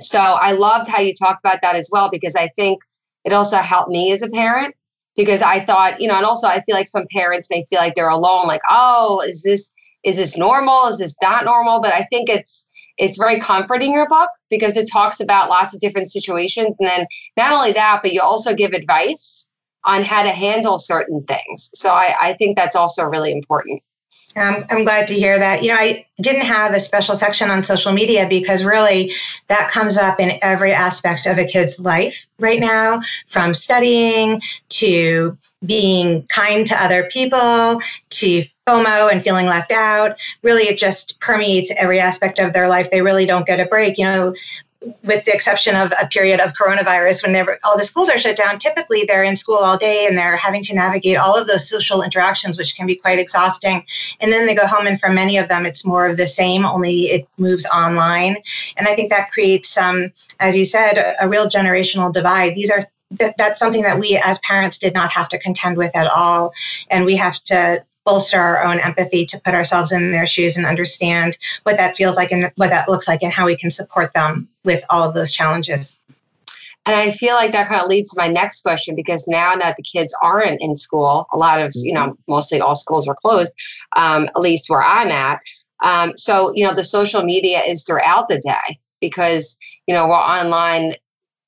so 0.00 0.20
i 0.20 0.52
loved 0.52 0.88
how 0.88 1.00
you 1.00 1.12
talked 1.12 1.44
about 1.44 1.60
that 1.62 1.74
as 1.74 1.88
well 1.90 2.08
because 2.08 2.36
i 2.36 2.48
think 2.56 2.80
it 3.24 3.32
also 3.32 3.56
helped 3.58 3.90
me 3.90 4.12
as 4.12 4.22
a 4.22 4.28
parent 4.28 4.74
because 5.18 5.42
I 5.42 5.64
thought, 5.64 6.00
you 6.00 6.06
know, 6.06 6.14
and 6.14 6.24
also 6.24 6.46
I 6.46 6.60
feel 6.60 6.76
like 6.76 6.86
some 6.86 7.04
parents 7.14 7.48
may 7.50 7.64
feel 7.68 7.80
like 7.80 7.94
they're 7.94 8.08
alone, 8.08 8.46
like, 8.46 8.62
oh, 8.70 9.20
is 9.26 9.42
this 9.42 9.70
is 10.04 10.16
this 10.16 10.36
normal? 10.38 10.86
Is 10.86 10.98
this 10.98 11.14
not 11.20 11.44
normal? 11.44 11.80
But 11.80 11.92
I 11.92 12.04
think 12.04 12.30
it's 12.30 12.64
it's 12.98 13.18
very 13.18 13.40
comforting 13.40 13.92
your 13.92 14.06
book 14.08 14.30
because 14.48 14.76
it 14.76 14.88
talks 14.90 15.18
about 15.18 15.50
lots 15.50 15.74
of 15.74 15.80
different 15.80 16.10
situations. 16.10 16.76
And 16.78 16.88
then 16.88 17.06
not 17.36 17.52
only 17.52 17.72
that, 17.72 18.00
but 18.00 18.12
you 18.12 18.22
also 18.22 18.54
give 18.54 18.72
advice 18.72 19.48
on 19.84 20.02
how 20.02 20.22
to 20.22 20.30
handle 20.30 20.78
certain 20.78 21.24
things. 21.24 21.70
So 21.74 21.90
I, 21.90 22.14
I 22.20 22.32
think 22.34 22.56
that's 22.56 22.76
also 22.76 23.04
really 23.04 23.32
important. 23.32 23.82
Um, 24.36 24.64
I'm 24.70 24.84
glad 24.84 25.08
to 25.08 25.14
hear 25.14 25.38
that. 25.38 25.62
You 25.62 25.68
know, 25.70 25.78
I 25.78 26.06
didn't 26.20 26.46
have 26.46 26.74
a 26.74 26.80
special 26.80 27.14
section 27.14 27.50
on 27.50 27.62
social 27.62 27.92
media 27.92 28.26
because 28.28 28.64
really 28.64 29.12
that 29.48 29.70
comes 29.70 29.96
up 29.96 30.20
in 30.20 30.38
every 30.42 30.72
aspect 30.72 31.26
of 31.26 31.38
a 31.38 31.44
kid's 31.44 31.78
life 31.80 32.26
right 32.38 32.60
now, 32.60 33.00
from 33.26 33.54
studying 33.54 34.40
to 34.70 35.36
being 35.64 36.24
kind 36.28 36.66
to 36.68 36.82
other 36.82 37.04
people 37.10 37.80
to 38.10 38.44
FOMO 38.66 39.10
and 39.10 39.22
feeling 39.22 39.46
left 39.46 39.72
out. 39.72 40.18
Really, 40.42 40.64
it 40.64 40.78
just 40.78 41.18
permeates 41.20 41.72
every 41.76 41.98
aspect 41.98 42.38
of 42.38 42.52
their 42.52 42.68
life. 42.68 42.90
They 42.90 43.02
really 43.02 43.26
don't 43.26 43.46
get 43.46 43.58
a 43.58 43.66
break. 43.66 43.98
You 43.98 44.04
know, 44.04 44.34
with 45.02 45.24
the 45.24 45.34
exception 45.34 45.74
of 45.74 45.92
a 46.00 46.06
period 46.06 46.40
of 46.40 46.52
coronavirus 46.52 47.26
whenever 47.26 47.58
all 47.64 47.76
the 47.76 47.84
schools 47.84 48.08
are 48.08 48.18
shut 48.18 48.36
down 48.36 48.58
typically 48.58 49.04
they're 49.04 49.24
in 49.24 49.34
school 49.34 49.56
all 49.56 49.76
day 49.76 50.06
and 50.06 50.16
they're 50.16 50.36
having 50.36 50.62
to 50.62 50.74
navigate 50.74 51.16
all 51.16 51.36
of 51.36 51.48
those 51.48 51.68
social 51.68 52.02
interactions 52.02 52.56
which 52.56 52.76
can 52.76 52.86
be 52.86 52.94
quite 52.94 53.18
exhausting. 53.18 53.84
And 54.20 54.30
then 54.30 54.46
they 54.46 54.54
go 54.54 54.66
home 54.66 54.86
and 54.86 54.98
for 55.00 55.08
many 55.08 55.36
of 55.36 55.48
them 55.48 55.66
it's 55.66 55.84
more 55.84 56.06
of 56.06 56.16
the 56.16 56.28
same 56.28 56.64
only 56.64 57.06
it 57.06 57.28
moves 57.38 57.66
online. 57.66 58.36
And 58.76 58.86
i 58.86 58.94
think 58.94 59.10
that 59.10 59.32
creates 59.32 59.68
some 59.68 60.12
as 60.38 60.56
you 60.56 60.64
said 60.64 60.96
a, 60.96 61.24
a 61.24 61.28
real 61.28 61.48
generational 61.48 62.12
divide. 62.12 62.54
These 62.54 62.70
are 62.70 62.80
that's 63.10 63.58
something 63.58 63.82
that 63.82 63.98
we 63.98 64.20
as 64.22 64.38
parents 64.40 64.78
did 64.78 64.94
not 64.94 65.10
have 65.12 65.28
to 65.30 65.38
contend 65.38 65.76
with 65.76 65.96
at 65.96 66.06
all. 66.06 66.52
And 66.90 67.04
we 67.04 67.16
have 67.16 67.42
to 67.44 67.82
bolster 68.08 68.40
our 68.40 68.64
own 68.64 68.80
empathy 68.80 69.26
to 69.26 69.38
put 69.44 69.52
ourselves 69.52 69.92
in 69.92 70.12
their 70.12 70.26
shoes 70.26 70.56
and 70.56 70.64
understand 70.64 71.36
what 71.64 71.76
that 71.76 71.94
feels 71.94 72.16
like 72.16 72.32
and 72.32 72.50
what 72.56 72.70
that 72.70 72.88
looks 72.88 73.06
like 73.06 73.22
and 73.22 73.34
how 73.34 73.44
we 73.44 73.54
can 73.54 73.70
support 73.70 74.14
them 74.14 74.48
with 74.64 74.82
all 74.88 75.06
of 75.06 75.14
those 75.14 75.30
challenges. 75.30 76.00
And 76.86 76.96
I 76.96 77.10
feel 77.10 77.34
like 77.34 77.52
that 77.52 77.68
kind 77.68 77.82
of 77.82 77.88
leads 77.88 78.10
to 78.12 78.18
my 78.18 78.28
next 78.28 78.62
question 78.62 78.96
because 78.96 79.28
now 79.28 79.54
that 79.56 79.76
the 79.76 79.82
kids 79.82 80.16
aren't 80.22 80.62
in 80.62 80.74
school, 80.74 81.26
a 81.34 81.36
lot 81.36 81.60
of, 81.60 81.70
you 81.74 81.92
know, 81.92 82.16
mostly 82.26 82.62
all 82.62 82.74
schools 82.74 83.06
are 83.06 83.14
closed, 83.14 83.52
um, 83.94 84.24
at 84.24 84.40
least 84.40 84.70
where 84.70 84.82
I'm 84.82 85.10
at. 85.10 85.42
Um, 85.84 86.16
so, 86.16 86.50
you 86.54 86.64
know, 86.64 86.72
the 86.72 86.84
social 86.84 87.22
media 87.22 87.60
is 87.60 87.84
throughout 87.84 88.28
the 88.28 88.38
day 88.38 88.78
because, 89.02 89.58
you 89.86 89.94
know, 89.94 90.08
we're 90.08 90.14
online 90.14 90.94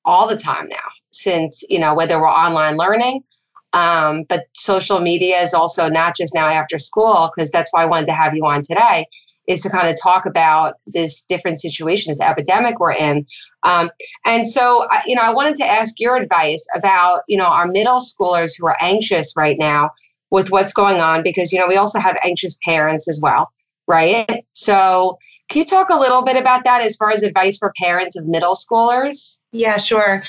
all 0.05 0.27
the 0.27 0.37
time 0.37 0.67
now 0.67 0.89
since, 1.09 1.63
you 1.69 1.79
know, 1.79 1.95
whether 1.95 2.19
we're 2.19 2.29
online 2.29 2.77
learning 2.77 3.23
um, 3.73 4.23
but 4.27 4.45
social 4.53 4.99
media 4.99 5.41
is 5.41 5.53
also 5.53 5.89
not 5.89 6.15
just 6.15 6.33
now 6.33 6.47
after 6.47 6.79
school, 6.79 7.31
because 7.35 7.51
that's 7.51 7.71
why 7.71 7.83
I 7.83 7.85
wanted 7.85 8.07
to 8.07 8.13
have 8.13 8.35
you 8.35 8.45
on 8.45 8.61
today, 8.61 9.05
is 9.47 9.61
to 9.61 9.69
kind 9.69 9.87
of 9.87 9.95
talk 10.01 10.25
about 10.25 10.75
this 10.85 11.23
different 11.27 11.59
situation, 11.59 12.11
this 12.11 12.21
epidemic 12.21 12.79
we're 12.79 12.91
in. 12.91 13.25
Um, 13.63 13.89
and 14.25 14.47
so, 14.47 14.87
you 15.05 15.15
know, 15.15 15.23
I 15.23 15.33
wanted 15.33 15.55
to 15.57 15.65
ask 15.65 15.99
your 15.99 16.15
advice 16.15 16.65
about, 16.75 17.21
you 17.27 17.37
know, 17.37 17.45
our 17.45 17.67
middle 17.67 18.01
schoolers 18.01 18.51
who 18.57 18.67
are 18.67 18.77
anxious 18.81 19.33
right 19.35 19.57
now 19.59 19.91
with 20.29 20.51
what's 20.51 20.73
going 20.73 21.01
on, 21.01 21.23
because, 21.23 21.51
you 21.51 21.59
know, 21.59 21.67
we 21.67 21.75
also 21.75 21.99
have 21.99 22.17
anxious 22.23 22.57
parents 22.65 23.07
as 23.07 23.19
well, 23.21 23.51
right? 23.87 24.45
So, 24.53 25.17
can 25.49 25.59
you 25.59 25.65
talk 25.65 25.89
a 25.89 25.99
little 25.99 26.21
bit 26.21 26.37
about 26.37 26.63
that 26.63 26.81
as 26.81 26.95
far 26.95 27.11
as 27.11 27.23
advice 27.23 27.57
for 27.57 27.73
parents 27.77 28.15
of 28.15 28.25
middle 28.25 28.55
schoolers? 28.55 29.39
Yeah, 29.51 29.77
sure. 29.77 30.23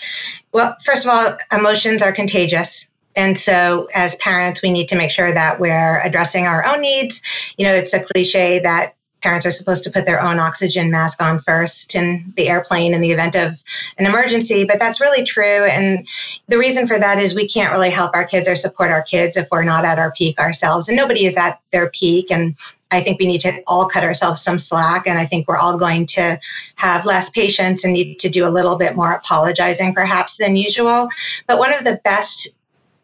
Well, 0.53 0.75
first 0.85 1.07
of 1.07 1.13
all, 1.13 1.37
emotions 1.57 2.03
are 2.03 2.11
contagious. 2.11 2.91
And 3.15 3.39
so, 3.39 3.89
as 3.95 4.15
parents, 4.17 4.63
we 4.63 4.71
need 4.71 4.89
to 4.89 4.97
make 4.97 5.11
sure 5.11 5.33
that 5.33 5.61
we're 5.61 6.01
addressing 6.01 6.47
our 6.47 6.65
own 6.65 6.81
needs. 6.81 7.23
You 7.57 7.67
know, 7.67 7.75
it's 7.75 7.93
a 7.93 8.01
cliche 8.01 8.59
that 8.61 8.95
parents 9.23 9.47
are 9.47 9.51
supposed 9.51 9.85
to 9.85 9.91
put 9.91 10.05
their 10.05 10.21
own 10.21 10.39
oxygen 10.39 10.91
mask 10.91 11.23
on 11.23 11.39
first 11.39 11.95
in 11.95 12.33
the 12.37 12.49
airplane 12.49 12.93
in 12.93 13.01
the 13.01 13.13
event 13.13 13.35
of 13.35 13.63
an 13.99 14.05
emergency, 14.05 14.65
but 14.65 14.79
that's 14.79 15.01
really 15.01 15.23
true. 15.23 15.65
And 15.65 16.07
the 16.49 16.59
reason 16.59 16.87
for 16.87 16.99
that 16.99 17.19
is 17.19 17.35
we 17.35 17.49
can't 17.49 17.73
really 17.73 17.91
help 17.91 18.15
our 18.15 18.25
kids 18.25 18.49
or 18.49 18.57
support 18.57 18.91
our 18.91 19.03
kids 19.03 19.37
if 19.37 19.49
we're 19.51 19.63
not 19.63 19.85
at 19.85 19.99
our 19.99 20.11
peak 20.13 20.39
ourselves. 20.39 20.89
And 20.89 20.97
nobody 20.97 21.25
is 21.25 21.37
at 21.37 21.61
their 21.71 21.89
peak. 21.91 22.31
And 22.31 22.57
I 22.91 23.01
think 23.01 23.19
we 23.19 23.27
need 23.27 23.41
to 23.43 23.63
all 23.67 23.87
cut 23.87 24.05
ourselves 24.05 24.43
some 24.43 24.59
slack. 24.59 25.07
And 25.07 25.19
I 25.19 25.25
think 25.25 25.49
we're 25.49 25.57
all 25.57 25.79
going 25.79 26.07
to 26.07 26.39
have 26.75 27.07
less 27.07 27.31
patience 27.31 27.85
and 27.85 27.93
need 27.93 28.19
to 28.19 28.29
do 28.29 28.47
a 28.47 28.51
little 28.51 28.77
bit 28.77 28.97
more 28.97 29.13
apologizing 29.13 29.95
perhaps 29.95 30.37
than 30.37 30.57
usual. 30.57 31.09
But 31.47 31.59
one 31.59 31.73
of 31.73 31.85
the 31.85 32.01
best 32.05 32.49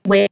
ways 0.09 0.29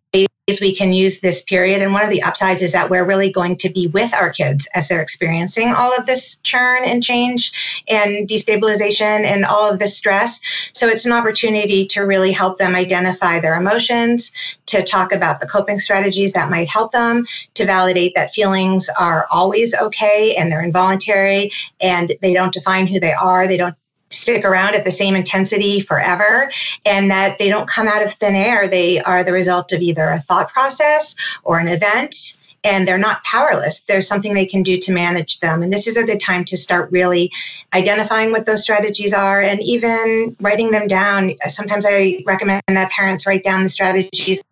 we 0.60 0.74
can 0.74 0.92
use 0.92 1.20
this 1.20 1.42
period. 1.42 1.82
And 1.82 1.92
one 1.92 2.04
of 2.04 2.10
the 2.10 2.22
upsides 2.22 2.62
is 2.62 2.72
that 2.72 2.88
we're 2.88 3.04
really 3.04 3.32
going 3.32 3.56
to 3.56 3.68
be 3.68 3.88
with 3.88 4.14
our 4.14 4.30
kids 4.30 4.68
as 4.74 4.88
they're 4.88 5.02
experiencing 5.02 5.72
all 5.72 5.92
of 5.96 6.06
this 6.06 6.36
churn 6.44 6.84
and 6.84 7.02
change 7.02 7.82
and 7.88 8.28
destabilization 8.28 9.24
and 9.24 9.44
all 9.44 9.70
of 9.70 9.80
this 9.80 9.96
stress. 9.96 10.38
So 10.72 10.86
it's 10.86 11.04
an 11.04 11.12
opportunity 11.12 11.84
to 11.88 12.02
really 12.02 12.30
help 12.30 12.58
them 12.58 12.76
identify 12.76 13.40
their 13.40 13.56
emotions, 13.56 14.30
to 14.66 14.84
talk 14.84 15.10
about 15.10 15.40
the 15.40 15.46
coping 15.46 15.80
strategies 15.80 16.32
that 16.34 16.48
might 16.48 16.68
help 16.68 16.92
them, 16.92 17.26
to 17.54 17.64
validate 17.64 18.14
that 18.14 18.32
feelings 18.32 18.88
are 18.96 19.26
always 19.32 19.74
okay 19.74 20.36
and 20.36 20.50
they're 20.50 20.62
involuntary 20.62 21.50
and 21.80 22.12
they 22.22 22.32
don't 22.32 22.54
define 22.54 22.86
who 22.86 23.00
they 23.00 23.14
are. 23.14 23.48
They 23.48 23.56
don't 23.56 23.74
stick 24.16 24.44
around 24.44 24.74
at 24.74 24.84
the 24.84 24.90
same 24.90 25.14
intensity 25.14 25.80
forever 25.80 26.50
and 26.84 27.10
that 27.10 27.38
they 27.38 27.48
don't 27.48 27.68
come 27.68 27.88
out 27.88 28.02
of 28.02 28.12
thin 28.12 28.34
air. 28.34 28.66
They 28.66 29.00
are 29.00 29.22
the 29.22 29.32
result 29.32 29.72
of 29.72 29.80
either 29.80 30.08
a 30.08 30.18
thought 30.18 30.52
process 30.52 31.14
or 31.44 31.58
an 31.58 31.68
event 31.68 32.40
and 32.64 32.86
they're 32.86 32.98
not 32.98 33.22
powerless. 33.22 33.80
There's 33.80 34.08
something 34.08 34.34
they 34.34 34.44
can 34.44 34.64
do 34.64 34.76
to 34.76 34.92
manage 34.92 35.38
them. 35.38 35.62
And 35.62 35.72
this 35.72 35.86
is 35.86 35.96
a 35.96 36.02
good 36.02 36.20
time 36.20 36.44
to 36.46 36.56
start 36.56 36.90
really 36.90 37.30
identifying 37.72 38.32
what 38.32 38.44
those 38.44 38.62
strategies 38.62 39.14
are 39.14 39.40
and 39.40 39.62
even 39.62 40.36
writing 40.40 40.72
them 40.72 40.88
down. 40.88 41.34
Sometimes 41.46 41.86
I 41.88 42.24
recommend 42.26 42.62
that 42.66 42.90
parents 42.90 43.26
write 43.26 43.44
down 43.44 43.62
the 43.62 43.68
strategies 43.68 44.42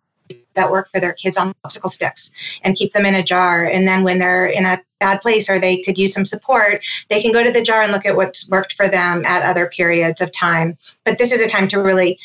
that 0.55 0.71
work 0.71 0.89
for 0.89 0.99
their 0.99 1.13
kids 1.13 1.37
on 1.37 1.53
popsicle 1.63 1.89
sticks 1.89 2.31
and 2.63 2.75
keep 2.75 2.93
them 2.93 3.05
in 3.05 3.15
a 3.15 3.23
jar. 3.23 3.65
And 3.65 3.87
then 3.87 4.03
when 4.03 4.19
they're 4.19 4.45
in 4.45 4.65
a 4.65 4.81
bad 4.99 5.21
place 5.21 5.49
or 5.49 5.59
they 5.59 5.81
could 5.81 5.97
use 5.97 6.13
some 6.13 6.25
support, 6.25 6.83
they 7.09 7.21
can 7.21 7.31
go 7.31 7.43
to 7.43 7.51
the 7.51 7.61
jar 7.61 7.81
and 7.81 7.91
look 7.91 8.05
at 8.05 8.15
what's 8.15 8.47
worked 8.49 8.73
for 8.73 8.87
them 8.87 9.23
at 9.25 9.43
other 9.43 9.67
periods 9.67 10.21
of 10.21 10.31
time. 10.31 10.77
But 11.03 11.17
this 11.17 11.31
is 11.31 11.41
a 11.41 11.47
time 11.47 11.67
to 11.69 11.81
really 11.81 12.19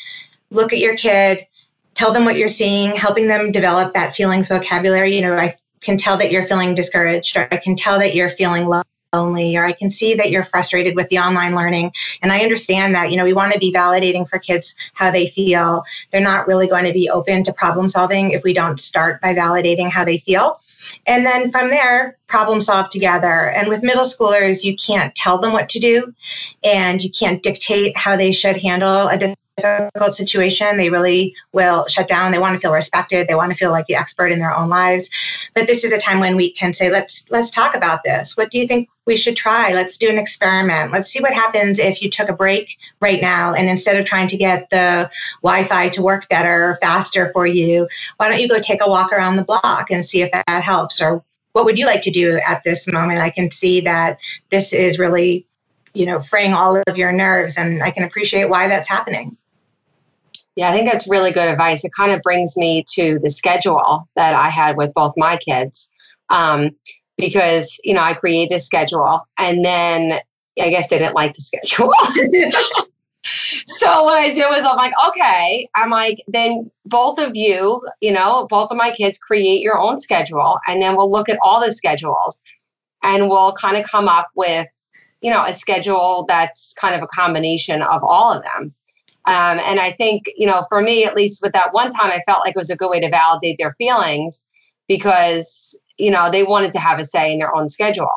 look 0.49 0.73
at 0.73 0.79
your 0.79 0.97
kid, 0.97 1.45
tell 1.93 2.11
them 2.11 2.25
what 2.25 2.37
you're 2.37 2.47
seeing, 2.47 2.95
helping 2.95 3.27
them 3.27 3.51
develop 3.51 3.93
that 3.93 4.15
feelings 4.15 4.47
vocabulary. 4.47 5.15
You 5.15 5.21
know, 5.21 5.35
I 5.35 5.55
can 5.81 5.97
tell 5.97 6.17
that 6.17 6.31
you're 6.31 6.43
feeling 6.43 6.75
discouraged, 6.75 7.35
or 7.37 7.47
I 7.51 7.57
can 7.57 7.75
tell 7.75 7.99
that 7.99 8.15
you're 8.15 8.29
feeling 8.29 8.67
low 8.67 8.81
lonely 9.13 9.57
or 9.57 9.65
i 9.65 9.73
can 9.73 9.91
see 9.91 10.13
that 10.15 10.31
you're 10.31 10.45
frustrated 10.45 10.95
with 10.95 11.09
the 11.09 11.19
online 11.19 11.53
learning. 11.53 11.91
And 12.21 12.31
i 12.31 12.39
understand 12.39 12.95
that 12.95 13.11
you 13.11 13.17
know 13.17 13.25
we 13.25 13.33
want 13.33 13.51
to 13.51 13.59
be 13.59 13.73
validating 13.73 14.27
for 14.27 14.39
kids 14.39 14.73
how 14.93 15.11
they 15.11 15.27
feel. 15.27 15.83
They're 16.11 16.21
not 16.21 16.47
really 16.47 16.67
going 16.67 16.85
to 16.85 16.93
be 16.93 17.09
open 17.09 17.43
to 17.43 17.53
problem 17.53 17.89
solving 17.89 18.31
if 18.31 18.43
we 18.43 18.53
don't 18.53 18.79
start 18.79 19.21
by 19.21 19.33
validating 19.33 19.89
how 19.89 20.05
they 20.05 20.17
feel. 20.17 20.61
And 21.05 21.25
then 21.25 21.51
from 21.51 21.69
there 21.69 22.17
problem 22.27 22.61
solve 22.61 22.89
together. 22.89 23.49
And 23.49 23.67
with 23.67 23.83
middle 23.83 24.05
schoolers 24.05 24.63
you 24.63 24.77
can't 24.77 25.13
tell 25.13 25.37
them 25.37 25.51
what 25.51 25.67
to 25.69 25.79
do 25.79 26.13
and 26.63 27.03
you 27.03 27.09
can't 27.09 27.43
dictate 27.43 27.97
how 27.97 28.15
they 28.15 28.31
should 28.31 28.57
handle 28.57 29.09
a 29.09 29.35
difficult 29.61 30.15
situation, 30.15 30.77
they 30.77 30.89
really 30.89 31.35
will 31.53 31.87
shut 31.87 32.07
down. 32.07 32.31
They 32.31 32.39
want 32.39 32.55
to 32.55 32.59
feel 32.59 32.73
respected. 32.73 33.27
They 33.27 33.35
want 33.35 33.51
to 33.51 33.57
feel 33.57 33.71
like 33.71 33.87
the 33.87 33.95
expert 33.95 34.31
in 34.31 34.39
their 34.39 34.55
own 34.55 34.69
lives. 34.69 35.09
But 35.53 35.67
this 35.67 35.83
is 35.83 35.93
a 35.93 35.99
time 35.99 36.19
when 36.19 36.35
we 36.35 36.51
can 36.51 36.73
say, 36.73 36.89
let's 36.91 37.25
let's 37.29 37.49
talk 37.49 37.75
about 37.75 38.03
this. 38.03 38.35
What 38.35 38.51
do 38.51 38.57
you 38.57 38.67
think 38.67 38.89
we 39.05 39.17
should 39.17 39.35
try? 39.35 39.73
Let's 39.73 39.97
do 39.97 40.09
an 40.09 40.17
experiment. 40.17 40.91
Let's 40.91 41.09
see 41.09 41.21
what 41.21 41.33
happens 41.33 41.79
if 41.79 42.01
you 42.01 42.09
took 42.09 42.29
a 42.29 42.33
break 42.33 42.77
right 42.99 43.21
now 43.21 43.53
and 43.53 43.69
instead 43.69 43.97
of 43.97 44.05
trying 44.05 44.27
to 44.29 44.37
get 44.37 44.69
the 44.69 45.09
Wi-Fi 45.43 45.89
to 45.89 46.01
work 46.01 46.29
better, 46.29 46.71
or 46.71 46.75
faster 46.81 47.31
for 47.33 47.45
you, 47.45 47.87
why 48.17 48.29
don't 48.29 48.39
you 48.39 48.47
go 48.47 48.59
take 48.59 48.81
a 48.81 48.89
walk 48.89 49.11
around 49.11 49.35
the 49.35 49.43
block 49.43 49.89
and 49.89 50.05
see 50.05 50.21
if 50.21 50.31
that 50.31 50.63
helps 50.63 51.01
or 51.01 51.23
what 51.53 51.65
would 51.65 51.77
you 51.77 51.85
like 51.85 52.01
to 52.01 52.11
do 52.11 52.39
at 52.47 52.63
this 52.63 52.87
moment? 52.87 53.19
I 53.19 53.29
can 53.29 53.51
see 53.51 53.81
that 53.81 54.19
this 54.51 54.71
is 54.71 54.97
really 54.97 55.45
you 55.93 56.05
know, 56.05 56.19
fraying 56.19 56.53
all 56.53 56.81
of 56.87 56.97
your 56.97 57.11
nerves. 57.11 57.57
And 57.57 57.83
I 57.83 57.91
can 57.91 58.03
appreciate 58.03 58.49
why 58.49 58.67
that's 58.67 58.87
happening. 58.87 59.37
Yeah, 60.55 60.69
I 60.69 60.73
think 60.73 60.89
that's 60.89 61.09
really 61.09 61.31
good 61.31 61.47
advice. 61.47 61.83
It 61.83 61.91
kind 61.97 62.11
of 62.11 62.21
brings 62.21 62.57
me 62.57 62.83
to 62.93 63.19
the 63.19 63.29
schedule 63.29 64.07
that 64.15 64.33
I 64.33 64.49
had 64.49 64.77
with 64.77 64.93
both 64.93 65.13
my 65.15 65.37
kids. 65.37 65.89
Um, 66.29 66.71
because, 67.17 67.79
you 67.83 67.93
know, 67.93 68.01
I 68.01 68.13
created 68.13 68.55
a 68.55 68.59
schedule 68.59 69.21
and 69.37 69.63
then 69.63 70.19
I 70.59 70.69
guess 70.69 70.89
they 70.89 70.97
didn't 70.97 71.15
like 71.15 71.33
the 71.33 71.41
schedule. 71.41 71.93
so 73.65 74.03
what 74.03 74.17
I 74.17 74.31
did 74.33 74.47
was 74.49 74.59
I'm 74.59 74.77
like, 74.77 74.93
okay, 75.09 75.69
I'm 75.75 75.91
like, 75.91 76.23
then 76.27 76.69
both 76.85 77.19
of 77.19 77.35
you, 77.35 77.81
you 78.01 78.11
know, 78.11 78.47
both 78.49 78.71
of 78.71 78.77
my 78.77 78.91
kids 78.91 79.17
create 79.17 79.61
your 79.61 79.79
own 79.79 79.99
schedule 79.99 80.59
and 80.67 80.81
then 80.81 80.95
we'll 80.95 81.11
look 81.11 81.29
at 81.29 81.37
all 81.43 81.63
the 81.63 81.71
schedules 81.71 82.39
and 83.03 83.29
we'll 83.29 83.53
kind 83.53 83.77
of 83.77 83.85
come 83.85 84.07
up 84.07 84.29
with, 84.35 84.67
you 85.21 85.31
know, 85.31 85.43
a 85.43 85.53
schedule 85.53 86.25
that's 86.27 86.73
kind 86.73 86.95
of 86.95 87.01
a 87.01 87.07
combination 87.07 87.81
of 87.83 88.03
all 88.03 88.33
of 88.33 88.43
them. 88.43 88.73
Um, 89.25 89.59
and 89.59 89.79
I 89.79 89.91
think, 89.91 90.23
you 90.35 90.47
know, 90.47 90.63
for 90.69 90.81
me, 90.81 91.05
at 91.05 91.15
least 91.15 91.41
with 91.41 91.53
that 91.53 91.73
one 91.73 91.91
time, 91.91 92.11
I 92.11 92.19
felt 92.25 92.39
like 92.45 92.55
it 92.55 92.59
was 92.59 92.69
a 92.69 92.75
good 92.75 92.89
way 92.89 92.99
to 92.99 93.09
validate 93.09 93.57
their 93.59 93.73
feelings 93.73 94.43
because, 94.87 95.77
you 95.97 96.09
know, 96.09 96.29
they 96.31 96.43
wanted 96.43 96.71
to 96.73 96.79
have 96.79 96.99
a 96.99 97.05
say 97.05 97.31
in 97.31 97.39
their 97.39 97.55
own 97.55 97.69
schedule. 97.69 98.09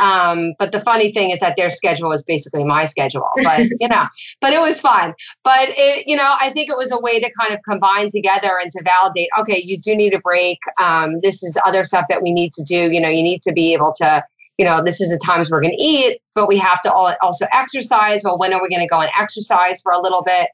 Um, 0.00 0.54
but 0.58 0.72
the 0.72 0.80
funny 0.80 1.12
thing 1.12 1.30
is 1.30 1.40
that 1.40 1.54
their 1.56 1.70
schedule 1.70 2.12
is 2.12 2.22
basically 2.22 2.64
my 2.64 2.84
schedule, 2.84 3.28
but 3.42 3.60
you 3.80 3.88
know, 3.88 4.06
but 4.40 4.52
it 4.52 4.60
was 4.60 4.80
fun. 4.80 5.14
But 5.44 5.70
it, 5.70 6.06
you 6.06 6.16
know, 6.16 6.36
I 6.40 6.50
think 6.50 6.70
it 6.70 6.76
was 6.76 6.92
a 6.92 6.98
way 6.98 7.20
to 7.20 7.30
kind 7.40 7.54
of 7.54 7.60
combine 7.68 8.10
together 8.10 8.58
and 8.60 8.70
to 8.72 8.82
validate, 8.82 9.28
okay, 9.38 9.62
you 9.64 9.78
do 9.78 9.94
need 9.94 10.14
a 10.14 10.20
break. 10.20 10.58
Um, 10.80 11.20
this 11.22 11.42
is 11.42 11.56
other 11.64 11.84
stuff 11.84 12.06
that 12.08 12.22
we 12.22 12.32
need 12.32 12.52
to 12.54 12.62
do. 12.62 12.90
You 12.90 13.00
know, 13.00 13.08
you 13.08 13.22
need 13.22 13.42
to 13.42 13.52
be 13.52 13.72
able 13.72 13.92
to 13.98 14.24
you 14.58 14.64
know, 14.64 14.82
this 14.82 15.00
is 15.00 15.08
the 15.08 15.18
times 15.24 15.50
we're 15.50 15.60
going 15.60 15.76
to 15.76 15.82
eat, 15.82 16.20
but 16.34 16.48
we 16.48 16.58
have 16.58 16.82
to 16.82 16.92
also 16.92 17.46
exercise. 17.52 18.22
Well, 18.24 18.38
when 18.38 18.52
are 18.52 18.60
we 18.60 18.68
going 18.68 18.82
to 18.82 18.88
go 18.88 19.00
and 19.00 19.10
exercise 19.18 19.80
for 19.82 19.92
a 19.92 20.02
little 20.02 20.22
bit? 20.22 20.48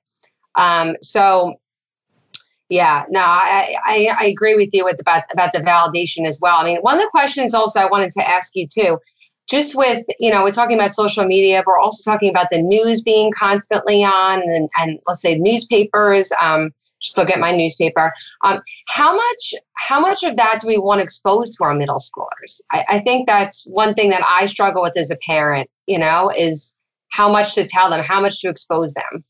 Um, 0.56 0.96
so, 1.00 1.54
yeah, 2.68 3.04
no, 3.08 3.20
I, 3.20 3.74
I, 3.84 4.08
I 4.20 4.24
agree 4.26 4.54
with 4.54 4.68
you 4.72 4.84
with 4.84 5.00
about 5.00 5.22
about 5.32 5.52
the 5.52 5.60
validation 5.60 6.26
as 6.26 6.38
well. 6.40 6.58
I 6.58 6.64
mean, 6.64 6.78
one 6.82 6.94
of 6.94 7.00
the 7.00 7.08
questions 7.10 7.54
also 7.54 7.80
I 7.80 7.86
wanted 7.86 8.10
to 8.12 8.28
ask 8.28 8.52
you 8.54 8.66
too, 8.66 8.98
just 9.48 9.74
with 9.74 10.04
you 10.20 10.30
know, 10.30 10.42
we're 10.42 10.52
talking 10.52 10.76
about 10.76 10.94
social 10.94 11.24
media, 11.24 11.62
but 11.64 11.72
we're 11.72 11.80
also 11.80 12.10
talking 12.10 12.28
about 12.28 12.46
the 12.50 12.60
news 12.60 13.02
being 13.02 13.32
constantly 13.32 14.04
on, 14.04 14.42
and, 14.42 14.68
and 14.78 14.98
let's 15.06 15.22
say 15.22 15.36
newspapers. 15.36 16.30
Um, 16.42 16.70
just 17.04 17.18
look 17.18 17.30
at 17.30 17.38
my 17.38 17.52
newspaper. 17.52 18.12
Um, 18.42 18.60
how 18.88 19.14
much 19.14 19.54
how 19.74 20.00
much 20.00 20.22
of 20.22 20.36
that 20.36 20.60
do 20.60 20.66
we 20.66 20.78
want 20.78 21.00
exposed 21.00 21.54
to 21.58 21.64
our 21.64 21.74
middle 21.74 22.00
schoolers? 22.00 22.60
I, 22.72 22.84
I 22.88 22.98
think 23.00 23.26
that's 23.26 23.64
one 23.66 23.94
thing 23.94 24.10
that 24.10 24.22
I 24.28 24.46
struggle 24.46 24.82
with 24.82 24.96
as 24.96 25.10
a 25.10 25.16
parent. 25.26 25.70
You 25.86 25.98
know, 25.98 26.30
is 26.36 26.74
how 27.10 27.30
much 27.30 27.54
to 27.54 27.66
tell 27.66 27.90
them, 27.90 28.04
how 28.04 28.20
much 28.20 28.40
to 28.40 28.48
expose 28.48 28.92
them. 28.94 29.24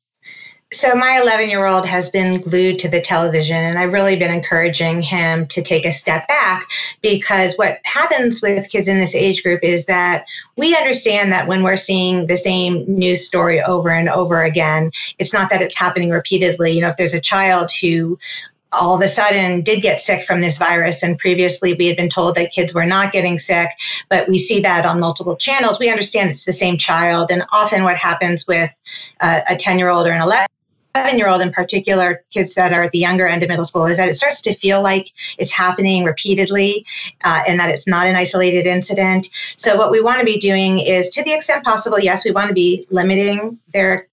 So, 0.74 0.92
my 0.94 1.20
11 1.20 1.50
year 1.50 1.66
old 1.66 1.86
has 1.86 2.10
been 2.10 2.40
glued 2.40 2.80
to 2.80 2.88
the 2.88 3.00
television, 3.00 3.56
and 3.56 3.78
I've 3.78 3.92
really 3.92 4.16
been 4.16 4.34
encouraging 4.34 5.02
him 5.02 5.46
to 5.46 5.62
take 5.62 5.86
a 5.86 5.92
step 5.92 6.26
back 6.26 6.66
because 7.00 7.54
what 7.54 7.78
happens 7.84 8.42
with 8.42 8.68
kids 8.70 8.88
in 8.88 8.98
this 8.98 9.14
age 9.14 9.44
group 9.44 9.62
is 9.62 9.86
that 9.86 10.26
we 10.56 10.76
understand 10.76 11.30
that 11.32 11.46
when 11.46 11.62
we're 11.62 11.76
seeing 11.76 12.26
the 12.26 12.36
same 12.36 12.84
news 12.88 13.24
story 13.24 13.62
over 13.62 13.88
and 13.90 14.08
over 14.08 14.42
again, 14.42 14.90
it's 15.20 15.32
not 15.32 15.48
that 15.50 15.62
it's 15.62 15.78
happening 15.78 16.10
repeatedly. 16.10 16.72
You 16.72 16.80
know, 16.80 16.88
if 16.88 16.96
there's 16.96 17.14
a 17.14 17.20
child 17.20 17.70
who 17.80 18.18
all 18.72 18.96
of 18.96 19.00
a 19.00 19.06
sudden 19.06 19.60
did 19.60 19.80
get 19.80 20.00
sick 20.00 20.24
from 20.24 20.40
this 20.40 20.58
virus. 20.58 21.04
And 21.04 21.16
previously 21.16 21.74
we 21.74 21.86
had 21.86 21.96
been 21.96 22.10
told 22.10 22.34
that 22.34 22.50
kids 22.50 22.74
were 22.74 22.84
not 22.84 23.12
getting 23.12 23.38
sick, 23.38 23.68
but 24.08 24.28
we 24.28 24.36
see 24.36 24.58
that 24.62 24.84
on 24.84 24.98
multiple 24.98 25.36
channels. 25.36 25.78
We 25.78 25.90
understand 25.90 26.30
it's 26.30 26.44
the 26.44 26.52
same 26.52 26.76
child. 26.76 27.30
And 27.30 27.44
often 27.52 27.84
what 27.84 27.96
happens 27.96 28.48
with 28.48 28.72
uh, 29.20 29.42
a 29.48 29.54
10 29.54 29.78
year 29.78 29.90
old 29.90 30.08
or 30.08 30.10
an 30.10 30.20
11 30.20 30.46
seven 30.96 31.18
year 31.18 31.28
old 31.28 31.42
in 31.42 31.50
particular, 31.50 32.24
kids 32.30 32.54
that 32.54 32.72
are 32.72 32.82
at 32.82 32.92
the 32.92 32.98
younger 32.98 33.26
end 33.26 33.42
of 33.42 33.48
middle 33.48 33.64
school, 33.64 33.86
is 33.86 33.96
that 33.96 34.08
it 34.08 34.14
starts 34.14 34.40
to 34.42 34.54
feel 34.54 34.80
like 34.80 35.10
it's 35.38 35.50
happening 35.50 36.04
repeatedly 36.04 36.86
uh, 37.24 37.42
and 37.48 37.58
that 37.58 37.70
it's 37.70 37.86
not 37.86 38.06
an 38.06 38.14
isolated 38.14 38.66
incident. 38.66 39.28
So, 39.56 39.76
what 39.76 39.90
we 39.90 40.00
want 40.00 40.20
to 40.20 40.24
be 40.24 40.38
doing 40.38 40.78
is, 40.78 41.10
to 41.10 41.24
the 41.24 41.32
extent 41.32 41.64
possible, 41.64 41.98
yes, 41.98 42.24
we 42.24 42.30
want 42.30 42.48
to 42.48 42.54
be 42.54 42.86
limiting 42.90 43.58
their 43.72 44.08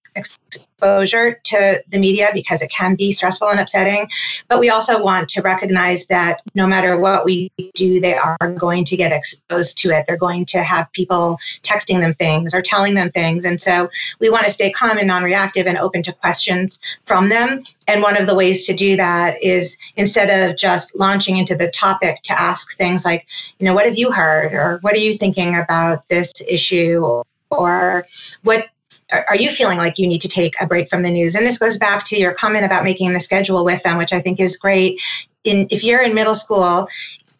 exposure 0.81 1.39
to 1.43 1.83
the 1.89 1.99
media 1.99 2.29
because 2.33 2.61
it 2.61 2.71
can 2.71 2.95
be 2.95 3.11
stressful 3.11 3.47
and 3.47 3.59
upsetting. 3.59 4.09
But 4.47 4.59
we 4.59 4.69
also 4.69 5.01
want 5.01 5.29
to 5.29 5.41
recognize 5.41 6.07
that 6.07 6.41
no 6.55 6.65
matter 6.65 6.97
what 6.97 7.23
we 7.23 7.51
do, 7.75 7.99
they 7.99 8.15
are 8.15 8.37
going 8.57 8.85
to 8.85 8.97
get 8.97 9.11
exposed 9.11 9.77
to 9.79 9.91
it. 9.91 10.05
They're 10.07 10.17
going 10.17 10.45
to 10.45 10.63
have 10.63 10.91
people 10.93 11.37
texting 11.61 11.99
them 11.99 12.15
things 12.15 12.53
or 12.53 12.61
telling 12.61 12.95
them 12.95 13.11
things. 13.11 13.45
And 13.45 13.61
so 13.61 13.89
we 14.19 14.29
want 14.31 14.45
to 14.45 14.49
stay 14.49 14.71
calm 14.71 14.97
and 14.97 15.07
non 15.07 15.23
reactive 15.23 15.67
and 15.67 15.77
open 15.77 16.01
to 16.03 16.13
questions 16.13 16.79
from 17.03 17.29
them. 17.29 17.63
And 17.87 18.01
one 18.01 18.19
of 18.19 18.25
the 18.25 18.35
ways 18.35 18.65
to 18.65 18.73
do 18.73 18.95
that 18.95 19.41
is 19.43 19.77
instead 19.97 20.49
of 20.49 20.57
just 20.57 20.95
launching 20.95 21.37
into 21.37 21.55
the 21.55 21.69
topic 21.69 22.23
to 22.23 22.39
ask 22.39 22.75
things 22.77 23.05
like, 23.05 23.27
you 23.59 23.65
know, 23.65 23.73
what 23.75 23.85
have 23.85 23.97
you 23.97 24.11
heard? 24.11 24.53
Or 24.53 24.79
what 24.81 24.95
are 24.95 24.99
you 24.99 25.15
thinking 25.15 25.55
about 25.55 26.07
this 26.09 26.31
issue? 26.47 27.23
Or 27.51 28.05
what 28.43 28.70
are 29.11 29.35
you 29.35 29.49
feeling 29.49 29.77
like 29.77 29.97
you 29.97 30.07
need 30.07 30.21
to 30.21 30.27
take 30.27 30.53
a 30.59 30.65
break 30.65 30.89
from 30.89 31.03
the 31.03 31.11
news? 31.11 31.35
And 31.35 31.45
this 31.45 31.57
goes 31.57 31.77
back 31.77 32.05
to 32.05 32.17
your 32.17 32.33
comment 32.33 32.65
about 32.65 32.83
making 32.83 33.13
the 33.13 33.19
schedule 33.19 33.65
with 33.65 33.83
them, 33.83 33.97
which 33.97 34.13
I 34.13 34.21
think 34.21 34.39
is 34.39 34.55
great. 34.57 35.01
In, 35.43 35.67
if 35.69 35.83
you're 35.83 36.01
in 36.01 36.13
middle 36.13 36.35
school, 36.35 36.87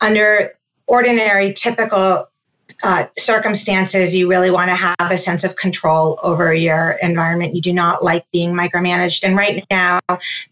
under 0.02 0.54
ordinary, 0.88 1.54
typical 1.54 2.28
uh, 2.84 3.06
circumstances, 3.18 4.16
you 4.16 4.30
really 4.30 4.52
want 4.52 4.70
to 4.70 4.76
have 4.76 5.12
a 5.12 5.18
sense 5.18 5.44
of 5.44 5.56
control 5.56 6.20
over 6.24 6.54
your 6.54 6.92
environment. 7.02 7.56
You 7.56 7.62
do 7.62 7.74
not 7.74 8.04
like 8.04 8.26
being 8.32 8.54
micromanaged. 8.54 9.24
And 9.24 9.38
right 9.38 9.64
now, 9.70 10.00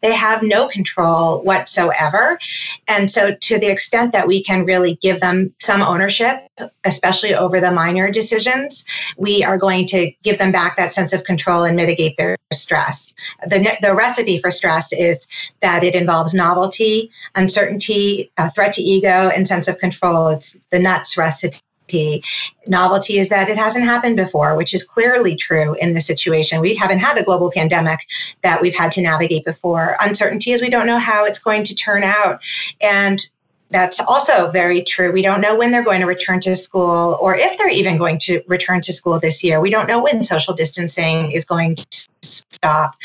they 0.02 0.14
have 0.14 0.44
no 0.44 0.68
control 0.68 1.42
whatsoever. 1.42 2.40
And 2.88 3.10
so, 3.10 3.36
to 3.36 3.60
the 3.60 3.68
extent 3.68 4.14
that 4.14 4.28
we 4.28 4.44
can 4.44 4.66
really 4.66 4.96
give 5.02 5.20
them 5.20 5.54
some 5.60 5.82
ownership, 5.82 6.48
especially 6.84 7.34
over 7.34 7.60
the 7.60 7.72
minor 7.72 8.12
decisions, 8.12 8.86
we 9.18 9.44
are 9.44 9.58
going 9.58 9.88
to 9.88 10.12
give 10.24 10.38
them 10.38 10.52
back 10.52 10.78
that 10.78 10.94
sense 10.94 11.14
of 11.14 11.24
control 11.24 11.64
and 11.64 11.76
mitigate 11.76 12.18
their 12.18 12.38
stress. 12.54 13.14
The, 13.48 13.78
the 13.82 13.96
recipe 13.96 14.38
for 14.38 14.52
stress 14.52 14.94
is 14.94 15.28
that 15.62 15.84
it 15.84 15.96
involves 15.96 16.34
novelty, 16.34 17.12
uncertainty, 17.36 18.32
threat 18.54 18.74
to 18.74 18.82
ego, 18.82 19.30
and 19.30 19.48
sense 19.48 19.68
of 19.68 19.78
control. 19.80 20.30
It's 20.30 20.56
the 20.72 20.80
nuts 20.80 21.18
recipe 21.18 21.60
Novelty 22.68 23.20
is 23.20 23.30
that 23.30 23.50
it 23.50 23.58
hasn't 23.58 23.86
happened 23.86 24.16
before, 24.16 24.56
which 24.56 24.74
is 24.74 24.84
clearly 24.84 25.36
true 25.36 25.76
in 25.76 25.94
this 25.94 26.06
situation. 26.06 26.62
We 26.62 26.76
haven't 26.76 27.00
had 27.00 27.18
a 27.18 27.24
global 27.24 27.52
pandemic 27.52 28.00
that 28.42 28.62
we've 28.62 28.76
had 28.76 28.92
to 28.94 29.02
navigate 29.02 29.46
before. 29.46 29.96
Uncertainty 30.00 30.52
is 30.52 30.62
we 30.62 30.70
don't 30.70 30.88
know 30.88 31.00
how 31.00 31.26
it's 31.26 31.40
going 31.40 31.64
to 31.66 31.76
turn 31.76 32.04
out. 32.04 32.42
And 32.82 33.28
that's 33.72 34.00
also 34.00 34.50
very 34.52 34.82
true. 34.82 35.12
We 35.12 35.22
don't 35.22 35.42
know 35.42 35.56
when 35.56 35.72
they're 35.72 35.84
going 35.84 36.02
to 36.02 36.08
return 36.08 36.40
to 36.42 36.56
school 36.56 37.18
or 37.22 37.36
if 37.36 37.58
they're 37.58 37.70
even 37.70 37.98
going 37.98 38.18
to 38.20 38.42
return 38.48 38.82
to 38.82 38.94
school 38.94 39.20
this 39.20 39.44
year. 39.44 39.60
We 39.60 39.70
don't 39.70 39.88
know 39.88 40.02
when 40.02 40.24
social 40.24 40.54
distancing 40.54 41.32
is 41.32 41.46
going 41.46 41.76
to 41.76 42.10
stop. 42.22 42.96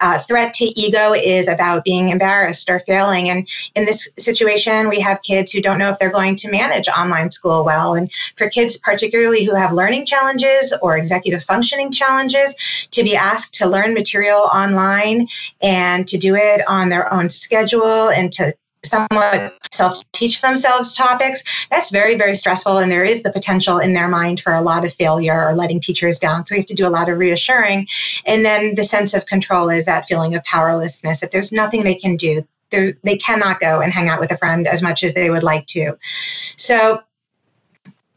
Uh, 0.00 0.18
threat 0.18 0.52
to 0.54 0.64
ego 0.80 1.12
is 1.12 1.48
about 1.48 1.84
being 1.84 2.10
embarrassed 2.10 2.68
or 2.70 2.80
failing. 2.80 3.28
And 3.28 3.48
in 3.74 3.84
this 3.84 4.08
situation, 4.18 4.88
we 4.88 5.00
have 5.00 5.22
kids 5.22 5.50
who 5.50 5.60
don't 5.60 5.78
know 5.78 5.90
if 5.90 5.98
they're 5.98 6.10
going 6.10 6.36
to 6.36 6.50
manage 6.50 6.88
online 6.88 7.30
school 7.30 7.64
well. 7.64 7.94
And 7.94 8.10
for 8.36 8.48
kids, 8.48 8.76
particularly 8.76 9.44
who 9.44 9.54
have 9.54 9.72
learning 9.72 10.06
challenges 10.06 10.72
or 10.82 10.96
executive 10.96 11.42
functioning 11.42 11.90
challenges, 11.90 12.54
to 12.92 13.02
be 13.02 13.16
asked 13.16 13.54
to 13.54 13.66
learn 13.68 13.94
material 13.94 14.48
online 14.54 15.26
and 15.60 16.06
to 16.08 16.18
do 16.18 16.36
it 16.36 16.62
on 16.68 16.88
their 16.90 17.12
own 17.12 17.30
schedule 17.30 18.10
and 18.10 18.30
to 18.32 18.54
somewhat 18.84 19.54
self 19.72 20.02
teach 20.12 20.40
themselves 20.40 20.94
topics, 20.94 21.42
that's 21.70 21.90
very, 21.90 22.14
very 22.16 22.34
stressful. 22.34 22.78
And 22.78 22.90
there 22.90 23.04
is 23.04 23.22
the 23.22 23.32
potential 23.32 23.78
in 23.78 23.92
their 23.92 24.08
mind 24.08 24.40
for 24.40 24.52
a 24.52 24.62
lot 24.62 24.84
of 24.84 24.92
failure 24.92 25.48
or 25.48 25.54
letting 25.54 25.80
teachers 25.80 26.18
down. 26.18 26.44
So 26.44 26.54
we 26.54 26.60
have 26.60 26.66
to 26.66 26.74
do 26.74 26.86
a 26.86 26.90
lot 26.90 27.08
of 27.08 27.18
reassuring. 27.18 27.86
And 28.26 28.44
then 28.44 28.74
the 28.74 28.84
sense 28.84 29.14
of 29.14 29.26
control 29.26 29.68
is 29.68 29.84
that 29.84 30.06
feeling 30.06 30.34
of 30.34 30.44
powerlessness, 30.44 31.20
that 31.20 31.32
there's 31.32 31.52
nothing 31.52 31.84
they 31.84 31.94
can 31.94 32.16
do. 32.16 32.46
They're, 32.70 32.94
they 33.02 33.16
cannot 33.16 33.60
go 33.60 33.80
and 33.80 33.92
hang 33.92 34.08
out 34.08 34.20
with 34.20 34.30
a 34.30 34.36
friend 34.36 34.66
as 34.66 34.80
much 34.80 35.02
as 35.02 35.14
they 35.14 35.30
would 35.30 35.42
like 35.42 35.66
to. 35.68 35.98
So 36.56 37.02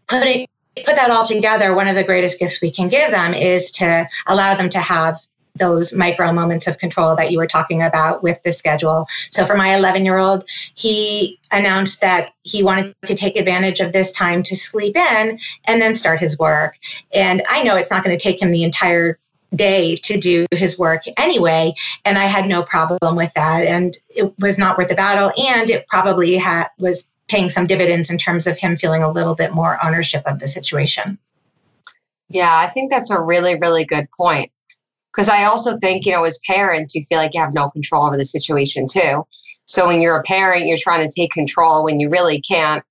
putting 0.07 0.47
put 0.85 0.95
that 0.95 1.11
all 1.11 1.25
together, 1.25 1.75
one 1.75 1.87
of 1.87 1.95
the 1.95 2.03
greatest 2.03 2.39
gifts 2.39 2.61
we 2.61 2.71
can 2.71 2.89
give 2.89 3.11
them 3.11 3.33
is 3.33 3.69
to 3.71 4.07
allow 4.25 4.55
them 4.55 4.69
to 4.71 4.79
have 4.79 5.19
those 5.55 5.93
micro 5.93 6.31
moments 6.31 6.67
of 6.67 6.77
control 6.79 7.15
that 7.15 7.31
you 7.31 7.37
were 7.37 7.47
talking 7.47 7.81
about 7.81 8.23
with 8.23 8.41
the 8.43 8.51
schedule. 8.51 9.07
So 9.29 9.45
for 9.45 9.55
my 9.55 9.75
11 9.75 10.03
year 10.05 10.17
old, 10.17 10.45
he 10.73 11.39
announced 11.51 12.01
that 12.01 12.33
he 12.43 12.63
wanted 12.63 12.95
to 13.05 13.15
take 13.15 13.37
advantage 13.37 13.79
of 13.79 13.93
this 13.93 14.11
time 14.11 14.41
to 14.43 14.55
sleep 14.55 14.95
in 14.95 15.39
and 15.65 15.81
then 15.81 15.95
start 15.95 16.19
his 16.19 16.39
work. 16.39 16.77
And 17.13 17.43
I 17.49 17.63
know 17.63 17.75
it's 17.75 17.91
not 17.91 18.03
going 18.03 18.17
to 18.17 18.21
take 18.21 18.41
him 18.41 18.51
the 18.51 18.63
entire 18.63 19.19
day 19.55 19.95
to 19.97 20.19
do 20.19 20.47
his 20.51 20.79
work 20.79 21.03
anyway 21.17 21.71
and 22.05 22.17
i 22.17 22.25
had 22.25 22.47
no 22.47 22.63
problem 22.63 23.15
with 23.15 23.31
that 23.35 23.63
and 23.63 23.97
it 24.09 24.33
was 24.39 24.57
not 24.57 24.79
worth 24.79 24.89
the 24.89 24.95
battle 24.95 25.31
and 25.37 25.69
it 25.69 25.87
probably 25.87 26.35
had 26.37 26.67
was 26.79 27.05
paying 27.27 27.51
some 27.51 27.67
dividends 27.67 28.09
in 28.09 28.17
terms 28.17 28.47
of 28.47 28.57
him 28.57 28.75
feeling 28.75 29.03
a 29.03 29.11
little 29.11 29.35
bit 29.35 29.53
more 29.53 29.83
ownership 29.85 30.23
of 30.25 30.39
the 30.39 30.47
situation 30.47 31.19
yeah 32.29 32.57
i 32.57 32.67
think 32.67 32.89
that's 32.89 33.11
a 33.11 33.21
really 33.21 33.55
really 33.59 33.85
good 33.85 34.07
point 34.17 34.51
because 35.13 35.29
I 35.29 35.43
also 35.43 35.77
think, 35.77 36.05
you 36.05 36.11
know, 36.11 36.23
as 36.23 36.39
parents, 36.47 36.95
you 36.95 37.03
feel 37.05 37.19
like 37.19 37.33
you 37.33 37.41
have 37.41 37.53
no 37.53 37.69
control 37.69 38.05
over 38.05 38.17
the 38.17 38.25
situation 38.25 38.87
too. 38.87 39.25
So 39.65 39.87
when 39.87 40.01
you're 40.01 40.17
a 40.17 40.23
parent, 40.23 40.65
you're 40.65 40.77
trying 40.77 41.07
to 41.07 41.13
take 41.13 41.31
control 41.31 41.83
when 41.83 41.99
you 41.99 42.09
really 42.09 42.41
can't. 42.41 42.83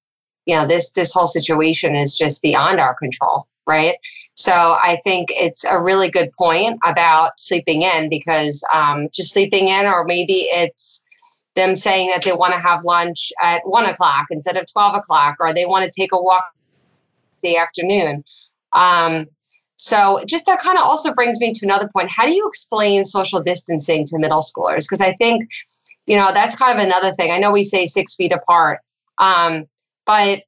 You 0.47 0.57
know, 0.57 0.67
this 0.67 0.91
this 0.91 1.13
whole 1.13 1.27
situation 1.27 1.95
is 1.95 2.19
just 2.19 2.43
beyond 2.43 2.81
our 2.81 2.95
control, 2.95 3.47
right? 3.67 3.97
So 4.35 4.53
I 4.53 5.01
think 5.05 5.29
it's 5.31 5.65
a 5.65 5.81
really 5.81 6.11
good 6.11 6.31
point 6.37 6.79
about 6.85 7.39
sleeping 7.39 7.83
in 7.83 8.09
because 8.09 8.65
um, 8.73 9.09
just 9.13 9.33
sleeping 9.33 9.69
in, 9.69 9.87
or 9.87 10.05
maybe 10.05 10.49
it's 10.51 11.01
them 11.55 11.77
saying 11.77 12.09
that 12.09 12.23
they 12.23 12.33
want 12.33 12.55
to 12.55 12.61
have 12.61 12.83
lunch 12.83 13.33
at 13.41 13.63
one 13.65 13.87
o'clock 13.87 14.27
instead 14.31 14.57
of 14.57 14.67
twelve 14.73 14.97
o'clock, 14.97 15.37
or 15.39 15.53
they 15.53 15.67
want 15.67 15.85
to 15.85 16.01
take 16.01 16.13
a 16.13 16.21
walk 16.21 16.45
the 17.43 17.57
afternoon. 17.57 18.25
Um, 18.73 19.27
so 19.83 20.21
just 20.29 20.47
that 20.47 20.61
kind 20.61 20.79
of 20.79 20.85
also 20.85 21.13
brings 21.13 21.41
me 21.41 21.51
to 21.53 21.67
another 21.67 21.91
point. 21.93 22.09
How 22.09 22.25
do 22.25 22.33
you 22.33 22.47
explain 22.47 23.05
social 23.05 23.43
distancing 23.43 24.07
to 24.07 24.19
middle 24.19 24.41
schoolers? 24.41 24.85
Because 24.89 25.01
I 25.01 25.13
think, 25.15 25.51
you 26.07 26.17
know, 26.17 26.31
that's 26.33 26.55
kind 26.55 26.79
of 26.79 26.87
another 26.87 27.13
thing. 27.13 27.33
I 27.33 27.39
know 27.39 27.51
we 27.51 27.65
say 27.65 27.87
six 27.87 28.15
feet 28.15 28.33
apart, 28.33 28.79
um, 29.19 29.65
but 30.07 30.43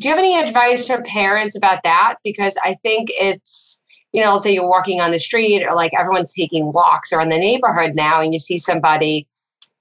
do 0.00 0.08
you 0.08 0.10
have 0.10 0.18
any 0.18 0.36
advice 0.36 0.88
for 0.88 1.00
parents 1.04 1.56
about 1.56 1.84
that? 1.84 2.16
Because 2.24 2.56
I 2.64 2.74
think 2.82 3.10
it's, 3.12 3.80
you 4.12 4.20
know, 4.20 4.32
let's 4.32 4.42
say 4.42 4.52
you're 4.52 4.68
walking 4.68 5.00
on 5.00 5.12
the 5.12 5.20
street 5.20 5.62
or 5.64 5.76
like 5.76 5.92
everyone's 5.96 6.34
taking 6.34 6.72
walks 6.72 7.12
or 7.12 7.20
in 7.20 7.28
the 7.28 7.38
neighborhood 7.38 7.94
now 7.94 8.20
and 8.20 8.32
you 8.32 8.40
see 8.40 8.58
somebody 8.58 9.28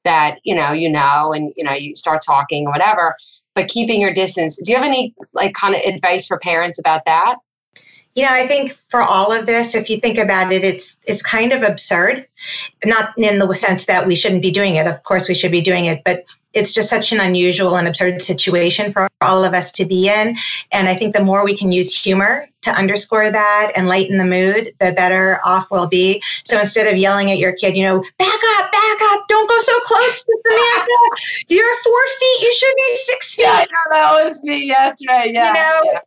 that, 0.03 0.37
you 0.43 0.53
know, 0.53 0.73
you 0.73 0.91
know, 0.91 1.33
and, 1.33 1.51
you 1.57 1.63
know, 1.63 1.73
you 1.73 1.95
start 1.95 2.21
talking 2.23 2.67
or 2.67 2.71
whatever, 2.71 3.15
but 3.55 3.67
keeping 3.67 3.99
your 3.99 4.13
distance. 4.13 4.59
Do 4.63 4.71
you 4.71 4.77
have 4.77 4.85
any 4.85 5.15
like 5.33 5.55
kind 5.55 5.73
of 5.73 5.81
advice 5.81 6.27
for 6.27 6.37
parents 6.37 6.77
about 6.77 7.05
that? 7.05 7.37
You 8.15 8.23
know, 8.23 8.33
I 8.33 8.45
think 8.45 8.71
for 8.89 9.01
all 9.01 9.31
of 9.31 9.45
this, 9.45 9.73
if 9.73 9.89
you 9.89 9.97
think 9.97 10.17
about 10.17 10.51
it, 10.51 10.63
it's 10.63 10.97
it's 11.05 11.21
kind 11.21 11.53
of 11.53 11.63
absurd. 11.63 12.27
Not 12.85 13.17
in 13.17 13.39
the 13.39 13.53
sense 13.53 13.85
that 13.85 14.05
we 14.07 14.15
shouldn't 14.15 14.41
be 14.41 14.51
doing 14.51 14.75
it. 14.75 14.87
Of 14.87 15.03
course, 15.03 15.29
we 15.29 15.35
should 15.35 15.51
be 15.51 15.61
doing 15.61 15.85
it, 15.85 16.01
but 16.03 16.25
it's 16.53 16.73
just 16.73 16.89
such 16.89 17.13
an 17.13 17.21
unusual 17.21 17.77
and 17.77 17.87
absurd 17.87 18.21
situation 18.21 18.91
for 18.91 19.07
all 19.21 19.43
of 19.43 19.53
us 19.53 19.71
to 19.73 19.85
be 19.85 20.09
in. 20.09 20.35
And 20.71 20.89
I 20.89 20.95
think 20.95 21.15
the 21.15 21.23
more 21.23 21.45
we 21.45 21.55
can 21.55 21.71
use 21.71 21.97
humor 21.97 22.47
to 22.63 22.71
underscore 22.71 23.31
that 23.31 23.71
and 23.75 23.87
lighten 23.87 24.17
the 24.17 24.25
mood, 24.25 24.71
the 24.79 24.91
better 24.91 25.39
off 25.45 25.71
we'll 25.71 25.87
be. 25.87 26.21
So 26.43 26.59
instead 26.59 26.87
of 26.87 26.97
yelling 26.97 27.31
at 27.31 27.37
your 27.37 27.53
kid, 27.53 27.77
you 27.77 27.83
know, 27.83 27.99
back 28.19 28.39
up, 28.57 28.71
back 28.71 28.97
up, 29.03 29.27
don't 29.27 29.47
go 29.47 29.57
so 29.59 29.79
close 29.81 30.23
to 30.23 30.37
Samantha. 30.45 31.21
You're 31.47 31.75
four 31.77 32.07
feet, 32.19 32.41
you 32.41 32.53
should 32.53 32.75
be 32.75 32.87
six 33.05 33.35
feet. 33.35 33.43
Yeah, 33.43 33.65
that 33.91 34.23
was 34.23 34.41
me. 34.43 34.65
yesterday. 34.65 35.31
Yeah. 35.33 35.47
You 35.47 35.53
know, 35.53 35.91
yeah 35.93 35.99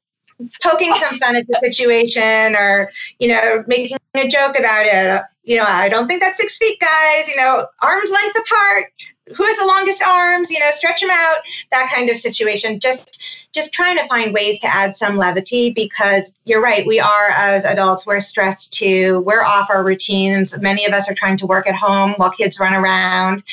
poking 0.62 0.92
some 0.94 1.18
fun 1.18 1.36
at 1.36 1.46
the 1.46 1.58
situation 1.60 2.56
or 2.56 2.90
you 3.18 3.28
know 3.28 3.64
making 3.66 3.96
a 4.14 4.28
joke 4.28 4.58
about 4.58 4.86
it. 4.86 5.22
You 5.44 5.58
know 5.58 5.64
i 5.66 5.90
don't 5.90 6.08
think 6.08 6.22
that's 6.22 6.38
six 6.38 6.56
feet 6.56 6.80
guys 6.80 7.28
you 7.28 7.36
know 7.36 7.66
arms 7.82 8.10
length 8.10 8.36
apart. 8.38 8.92
Who 9.36 9.42
has 9.44 9.56
the 9.56 9.64
longest 9.64 10.02
arms? 10.02 10.50
You 10.50 10.58
know 10.58 10.70
stretch 10.70 11.00
them 11.00 11.10
out. 11.10 11.36
That 11.70 11.90
kind 11.94 12.10
of 12.10 12.16
situation. 12.16 12.78
Just 12.78 13.48
just 13.52 13.72
trying 13.72 13.96
to 13.96 14.04
find 14.06 14.34
ways 14.34 14.58
to 14.60 14.66
add 14.66 14.96
some 14.96 15.16
levity 15.16 15.70
because 15.70 16.32
you're 16.44 16.60
right 16.60 16.86
we 16.86 16.98
are 16.98 17.30
as 17.36 17.64
adults 17.64 18.06
we're 18.06 18.20
stressed 18.20 18.72
too. 18.72 19.20
We're 19.20 19.44
off 19.44 19.70
our 19.70 19.84
routines. 19.84 20.58
Many 20.58 20.84
of 20.84 20.92
us 20.92 21.08
are 21.08 21.14
trying 21.14 21.36
to 21.38 21.46
work 21.46 21.66
at 21.66 21.74
home 21.74 22.14
while 22.16 22.30
kids 22.30 22.58
run 22.60 22.74
around. 22.74 23.44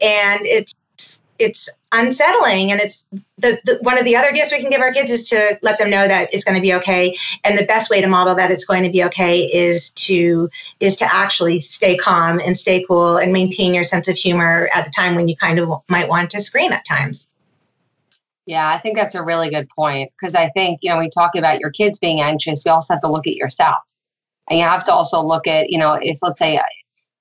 And 0.00 0.40
it's 0.42 0.72
it's 1.42 1.68
unsettling. 1.92 2.72
And 2.72 2.80
it's 2.80 3.04
the, 3.36 3.60
the, 3.64 3.78
one 3.82 3.98
of 3.98 4.04
the 4.04 4.16
other 4.16 4.32
gifts 4.32 4.52
we 4.52 4.60
can 4.60 4.70
give 4.70 4.80
our 4.80 4.92
kids 4.92 5.10
is 5.10 5.28
to 5.30 5.58
let 5.62 5.78
them 5.78 5.90
know 5.90 6.08
that 6.08 6.32
it's 6.32 6.44
going 6.44 6.54
to 6.54 6.62
be 6.62 6.72
okay. 6.74 7.16
And 7.44 7.58
the 7.58 7.64
best 7.64 7.90
way 7.90 8.00
to 8.00 8.06
model 8.06 8.34
that 8.34 8.50
it's 8.50 8.64
going 8.64 8.82
to 8.84 8.90
be 8.90 9.04
okay 9.04 9.40
is 9.40 9.90
to 9.90 10.48
is 10.80 10.96
to 10.96 11.14
actually 11.14 11.60
stay 11.60 11.96
calm 11.96 12.40
and 12.40 12.56
stay 12.56 12.84
cool 12.88 13.18
and 13.18 13.32
maintain 13.32 13.74
your 13.74 13.84
sense 13.84 14.08
of 14.08 14.16
humor 14.16 14.68
at 14.74 14.86
a 14.86 14.90
time 14.90 15.14
when 15.14 15.28
you 15.28 15.36
kind 15.36 15.58
of 15.58 15.70
might 15.88 16.08
want 16.08 16.30
to 16.30 16.40
scream 16.40 16.72
at 16.72 16.84
times. 16.84 17.28
Yeah 18.46 18.70
i 18.70 18.78
think 18.78 18.96
that's 18.96 19.14
a 19.14 19.22
really 19.22 19.50
good 19.50 19.68
point. 19.68 20.10
Because 20.18 20.34
i 20.34 20.48
think 20.50 20.78
you 20.82 20.90
know 20.90 20.98
we 20.98 21.08
talk 21.08 21.36
about 21.36 21.60
your 21.60 21.70
kids 21.70 21.98
being 21.98 22.20
anxious 22.20 22.64
you 22.64 22.72
also 22.72 22.94
have 22.94 23.02
to 23.02 23.10
look 23.10 23.26
at 23.26 23.36
yourself. 23.36 23.82
And 24.48 24.58
you 24.58 24.64
have 24.64 24.84
to 24.84 24.92
also 24.92 25.22
look 25.22 25.46
at 25.46 25.70
you 25.70 25.78
know 25.78 25.98
if 26.00 26.18
let's 26.22 26.38
say 26.38 26.60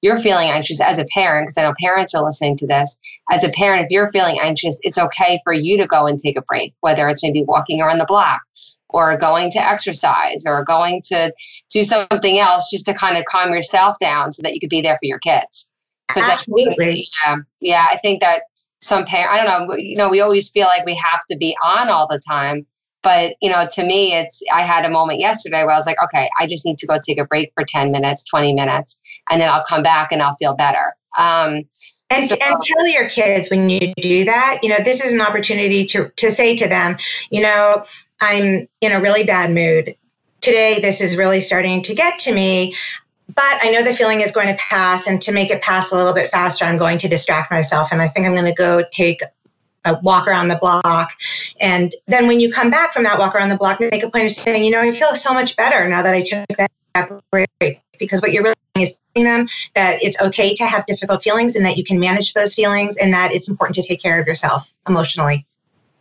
you're 0.01 0.17
feeling 0.17 0.49
anxious 0.49 0.81
as 0.81 0.97
a 0.97 1.05
parent, 1.05 1.47
because 1.47 1.57
I 1.57 1.67
know 1.67 1.73
parents 1.79 2.13
are 2.13 2.23
listening 2.23 2.57
to 2.57 2.67
this, 2.67 2.97
as 3.31 3.43
a 3.43 3.49
parent, 3.49 3.83
if 3.85 3.91
you're 3.91 4.11
feeling 4.11 4.39
anxious, 4.41 4.79
it's 4.81 4.97
okay 4.97 5.39
for 5.43 5.53
you 5.53 5.77
to 5.77 5.85
go 5.85 6.07
and 6.07 6.17
take 6.19 6.37
a 6.37 6.41
break, 6.43 6.73
whether 6.81 7.07
it's 7.07 7.23
maybe 7.23 7.43
walking 7.43 7.81
around 7.81 7.99
the 7.99 8.05
block 8.05 8.41
or 8.89 9.15
going 9.17 9.49
to 9.51 9.59
exercise 9.59 10.43
or 10.45 10.63
going 10.63 11.01
to 11.05 11.33
do 11.69 11.83
something 11.83 12.39
else 12.39 12.69
just 12.69 12.85
to 12.85 12.93
kind 12.93 13.17
of 13.17 13.25
calm 13.25 13.53
yourself 13.53 13.97
down 13.99 14.31
so 14.31 14.41
that 14.41 14.53
you 14.53 14.59
could 14.59 14.69
be 14.69 14.81
there 14.81 14.95
for 14.95 15.05
your 15.05 15.19
kids. 15.19 15.71
Absolutely. 16.15 17.07
yeah, 17.25 17.35
yeah, 17.61 17.85
I 17.89 17.97
think 17.97 18.19
that 18.21 18.43
some 18.81 19.05
parents, 19.05 19.33
I 19.33 19.45
don't 19.45 19.67
know, 19.67 19.75
you 19.75 19.95
know, 19.95 20.09
we 20.09 20.19
always 20.19 20.49
feel 20.49 20.65
like 20.65 20.85
we 20.85 20.95
have 20.95 21.21
to 21.29 21.37
be 21.37 21.55
on 21.63 21.87
all 21.87 22.07
the 22.07 22.19
time. 22.27 22.65
But, 23.03 23.35
you 23.41 23.49
know, 23.49 23.65
to 23.71 23.85
me, 23.85 24.13
it's, 24.13 24.43
I 24.53 24.61
had 24.61 24.85
a 24.85 24.89
moment 24.89 25.19
yesterday 25.19 25.63
where 25.63 25.73
I 25.73 25.77
was 25.77 25.85
like, 25.85 26.01
okay, 26.03 26.29
I 26.39 26.47
just 26.47 26.65
need 26.65 26.77
to 26.79 26.87
go 26.87 26.97
take 27.05 27.19
a 27.19 27.25
break 27.25 27.51
for 27.53 27.63
10 27.63 27.91
minutes, 27.91 28.23
20 28.23 28.53
minutes, 28.53 28.99
and 29.29 29.41
then 29.41 29.49
I'll 29.49 29.63
come 29.63 29.83
back 29.83 30.11
and 30.11 30.21
I'll 30.21 30.35
feel 30.35 30.55
better. 30.55 30.95
Um, 31.17 31.63
And, 32.11 32.27
so, 32.27 32.35
and 32.43 32.61
tell 32.61 32.87
your 32.87 33.07
kids 33.09 33.49
when 33.49 33.69
you 33.69 33.93
do 33.95 34.25
that, 34.25 34.59
you 34.61 34.69
know, 34.69 34.77
this 34.83 35.01
is 35.03 35.13
an 35.13 35.21
opportunity 35.21 35.85
to, 35.87 36.09
to 36.17 36.29
say 36.29 36.57
to 36.57 36.67
them, 36.67 36.97
you 37.29 37.41
know, 37.41 37.85
I'm 38.19 38.67
in 38.81 38.91
a 38.91 38.99
really 38.99 39.23
bad 39.23 39.49
mood. 39.51 39.95
Today, 40.41 40.79
this 40.81 40.99
is 40.99 41.15
really 41.15 41.39
starting 41.39 41.81
to 41.83 41.95
get 41.95 42.19
to 42.19 42.33
me, 42.33 42.75
but 43.33 43.59
I 43.63 43.71
know 43.71 43.81
the 43.81 43.93
feeling 43.93 44.19
is 44.19 44.31
going 44.31 44.47
to 44.47 44.55
pass. 44.55 45.07
And 45.07 45.21
to 45.21 45.31
make 45.31 45.51
it 45.51 45.61
pass 45.61 45.91
a 45.91 45.95
little 45.95 46.13
bit 46.13 46.29
faster, 46.29 46.65
I'm 46.65 46.77
going 46.77 46.97
to 46.97 47.07
distract 47.07 47.49
myself. 47.49 47.93
And 47.93 48.01
I 48.01 48.09
think 48.09 48.25
I'm 48.25 48.33
going 48.33 48.45
to 48.45 48.53
go 48.53 48.83
take 48.91 49.21
a 49.85 49.99
walk 50.01 50.27
around 50.27 50.47
the 50.47 50.57
block. 50.57 51.11
And 51.59 51.93
then 52.07 52.27
when 52.27 52.39
you 52.39 52.51
come 52.51 52.69
back 52.69 52.93
from 52.93 53.03
that 53.03 53.17
walk 53.17 53.35
around 53.35 53.49
the 53.49 53.57
block, 53.57 53.79
make 53.79 54.03
a 54.03 54.09
point 54.09 54.25
of 54.25 54.31
saying, 54.31 54.63
you 54.63 54.71
know, 54.71 54.81
I 54.81 54.91
feel 54.91 55.15
so 55.15 55.33
much 55.33 55.55
better 55.55 55.87
now 55.87 56.01
that 56.01 56.13
I 56.13 56.21
took 56.21 56.45
that 56.57 57.21
break. 57.31 57.81
Because 57.97 58.21
what 58.21 58.31
you're 58.31 58.43
really 58.43 58.55
doing 58.73 58.87
is 58.87 58.99
telling 59.13 59.25
them 59.25 59.47
that 59.75 60.01
it's 60.01 60.19
okay 60.21 60.55
to 60.55 60.65
have 60.65 60.85
difficult 60.87 61.21
feelings 61.21 61.55
and 61.55 61.65
that 61.65 61.77
you 61.77 61.83
can 61.83 61.99
manage 61.99 62.33
those 62.33 62.55
feelings 62.55 62.97
and 62.97 63.13
that 63.13 63.31
it's 63.31 63.47
important 63.47 63.75
to 63.75 63.83
take 63.83 64.01
care 64.01 64.19
of 64.19 64.25
yourself 64.25 64.73
emotionally. 64.87 65.45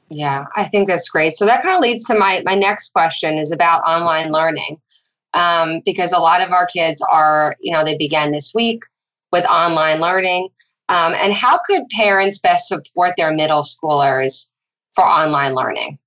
Yeah, 0.08 0.46
I 0.56 0.64
think 0.64 0.88
that's 0.88 1.08
great. 1.08 1.34
So 1.34 1.46
that 1.46 1.62
kind 1.62 1.74
of 1.76 1.82
leads 1.82 2.06
to 2.06 2.14
my 2.14 2.42
my 2.44 2.54
next 2.54 2.92
question 2.92 3.38
is 3.38 3.52
about 3.52 3.82
online 3.82 4.32
learning, 4.32 4.80
um, 5.34 5.82
because 5.84 6.12
a 6.12 6.18
lot 6.18 6.42
of 6.42 6.50
our 6.50 6.66
kids 6.66 7.02
are, 7.12 7.54
you 7.60 7.72
know, 7.72 7.84
they 7.84 7.96
began 7.96 8.32
this 8.32 8.52
week 8.52 8.82
with 9.30 9.44
online 9.44 10.00
learning. 10.00 10.48
Um, 10.90 11.14
and 11.22 11.32
how 11.32 11.58
could 11.64 11.88
parents 11.90 12.40
best 12.40 12.66
support 12.66 13.14
their 13.16 13.32
middle 13.32 13.62
schoolers 13.62 14.50
for 14.92 15.04
online 15.04 15.54
learning? 15.54 15.98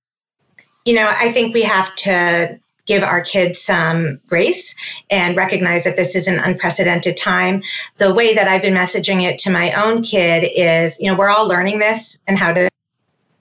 You 0.86 0.96
know, 0.96 1.10
I 1.18 1.32
think 1.32 1.54
we 1.54 1.62
have 1.62 1.96
to 1.96 2.60
give 2.86 3.02
our 3.02 3.22
kids 3.22 3.62
some 3.62 4.20
grace 4.28 4.76
and 5.10 5.38
recognize 5.38 5.86
that 5.86 5.96
this 5.96 6.18
is 6.18 6.28
an 6.28 6.38
unprecedented 6.40 7.16
time. 7.16 7.64
The 7.98 8.14
way 8.14 8.36
that 8.36 8.50
I've 8.50 8.62
been 8.62 8.74
messaging 8.74 9.24
it 9.24 9.40
to 9.40 9.52
my 9.52 9.72
own 9.72 10.04
kid 10.04 10.52
is, 10.54 11.00
you 11.00 11.10
know, 11.10 11.18
we're 11.18 11.30
all 11.30 11.48
learning 11.48 11.80
this 11.80 12.20
and 12.28 12.38
how 12.38 12.52
to 12.52 12.70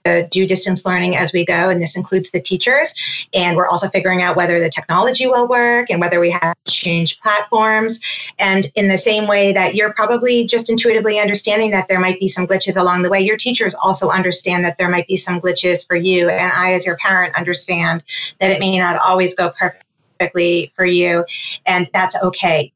do 0.03 0.45
distance 0.45 0.85
learning 0.85 1.15
as 1.15 1.31
we 1.31 1.45
go, 1.45 1.69
and 1.69 1.81
this 1.81 1.95
includes 1.95 2.31
the 2.31 2.41
teachers. 2.41 2.93
And 3.33 3.55
we're 3.55 3.67
also 3.67 3.87
figuring 3.87 4.21
out 4.21 4.35
whether 4.35 4.59
the 4.59 4.69
technology 4.69 5.27
will 5.27 5.47
work 5.47 5.89
and 5.89 6.01
whether 6.01 6.19
we 6.19 6.31
have 6.31 6.55
to 6.65 6.71
change 6.71 7.19
platforms. 7.19 7.99
And 8.37 8.67
in 8.75 8.89
the 8.89 8.97
same 8.97 9.27
way 9.27 9.53
that 9.53 9.75
you're 9.75 9.93
probably 9.93 10.45
just 10.45 10.69
intuitively 10.69 11.19
understanding 11.19 11.71
that 11.71 11.87
there 11.87 11.99
might 11.99 12.19
be 12.19 12.27
some 12.27 12.47
glitches 12.47 12.75
along 12.75 13.03
the 13.03 13.09
way, 13.09 13.21
your 13.21 13.37
teachers 13.37 13.75
also 13.75 14.09
understand 14.09 14.65
that 14.65 14.77
there 14.77 14.89
might 14.89 15.07
be 15.07 15.17
some 15.17 15.39
glitches 15.39 15.85
for 15.85 15.95
you. 15.95 16.29
And 16.29 16.51
I, 16.51 16.73
as 16.73 16.85
your 16.85 16.97
parent, 16.97 17.35
understand 17.35 18.03
that 18.39 18.51
it 18.51 18.59
may 18.59 18.77
not 18.77 18.97
always 18.97 19.33
go 19.33 19.51
perfectly 19.51 20.71
for 20.75 20.85
you, 20.85 21.25
and 21.65 21.87
that's 21.93 22.15
okay. 22.17 22.73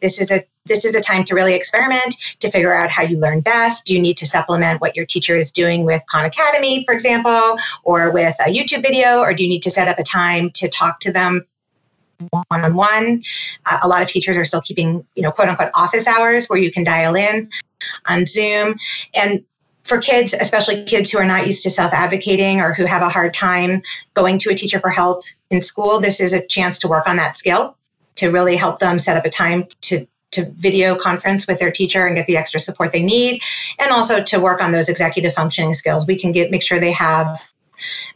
This 0.00 0.20
is 0.20 0.30
a 0.30 0.42
this 0.66 0.84
is 0.84 0.94
a 0.94 1.00
time 1.00 1.24
to 1.24 1.34
really 1.34 1.54
experiment 1.54 2.16
to 2.40 2.50
figure 2.50 2.74
out 2.74 2.90
how 2.90 3.02
you 3.02 3.18
learn 3.18 3.40
best. 3.40 3.86
Do 3.86 3.94
you 3.94 4.00
need 4.00 4.16
to 4.18 4.26
supplement 4.26 4.80
what 4.80 4.96
your 4.96 5.06
teacher 5.06 5.34
is 5.34 5.50
doing 5.50 5.84
with 5.84 6.02
Khan 6.10 6.24
Academy, 6.24 6.84
for 6.84 6.94
example, 6.94 7.58
or 7.84 8.10
with 8.10 8.36
a 8.40 8.50
YouTube 8.50 8.82
video, 8.82 9.18
or 9.18 9.34
do 9.34 9.42
you 9.42 9.48
need 9.48 9.62
to 9.62 9.70
set 9.70 9.88
up 9.88 9.98
a 9.98 10.04
time 10.04 10.50
to 10.52 10.68
talk 10.68 11.00
to 11.00 11.12
them 11.12 11.44
one 12.30 12.44
on 12.50 12.74
one? 12.74 13.22
A 13.82 13.88
lot 13.88 14.02
of 14.02 14.08
teachers 14.08 14.36
are 14.36 14.44
still 14.44 14.60
keeping, 14.60 15.04
you 15.16 15.22
know, 15.22 15.32
quote 15.32 15.48
unquote 15.48 15.70
office 15.74 16.06
hours 16.06 16.46
where 16.46 16.58
you 16.58 16.70
can 16.70 16.84
dial 16.84 17.16
in 17.16 17.50
on 18.06 18.26
Zoom. 18.26 18.76
And 19.14 19.44
for 19.82 19.98
kids, 19.98 20.32
especially 20.38 20.84
kids 20.84 21.10
who 21.10 21.18
are 21.18 21.24
not 21.24 21.44
used 21.44 21.64
to 21.64 21.70
self 21.70 21.92
advocating 21.92 22.60
or 22.60 22.72
who 22.72 22.84
have 22.84 23.02
a 23.02 23.08
hard 23.08 23.34
time 23.34 23.82
going 24.14 24.38
to 24.38 24.50
a 24.50 24.54
teacher 24.54 24.78
for 24.78 24.90
help 24.90 25.24
in 25.50 25.60
school, 25.60 25.98
this 25.98 26.20
is 26.20 26.32
a 26.32 26.46
chance 26.46 26.78
to 26.78 26.88
work 26.88 27.08
on 27.08 27.16
that 27.16 27.36
skill 27.36 27.76
to 28.14 28.28
really 28.28 28.56
help 28.56 28.78
them 28.78 28.98
set 29.00 29.16
up 29.16 29.24
a 29.24 29.30
time 29.30 29.64
to 29.80 30.06
to 30.32 30.50
video 30.56 30.94
conference 30.94 31.46
with 31.46 31.58
their 31.58 31.70
teacher 31.70 32.06
and 32.06 32.16
get 32.16 32.26
the 32.26 32.36
extra 32.36 32.60
support 32.60 32.92
they 32.92 33.02
need, 33.02 33.42
and 33.78 33.90
also 33.90 34.22
to 34.22 34.40
work 34.40 34.62
on 34.62 34.72
those 34.72 34.88
executive 34.88 35.32
functioning 35.34 35.74
skills. 35.74 36.06
We 36.06 36.18
can 36.18 36.32
get 36.32 36.50
make 36.50 36.62
sure 36.62 36.80
they 36.80 36.92
have 36.92 37.52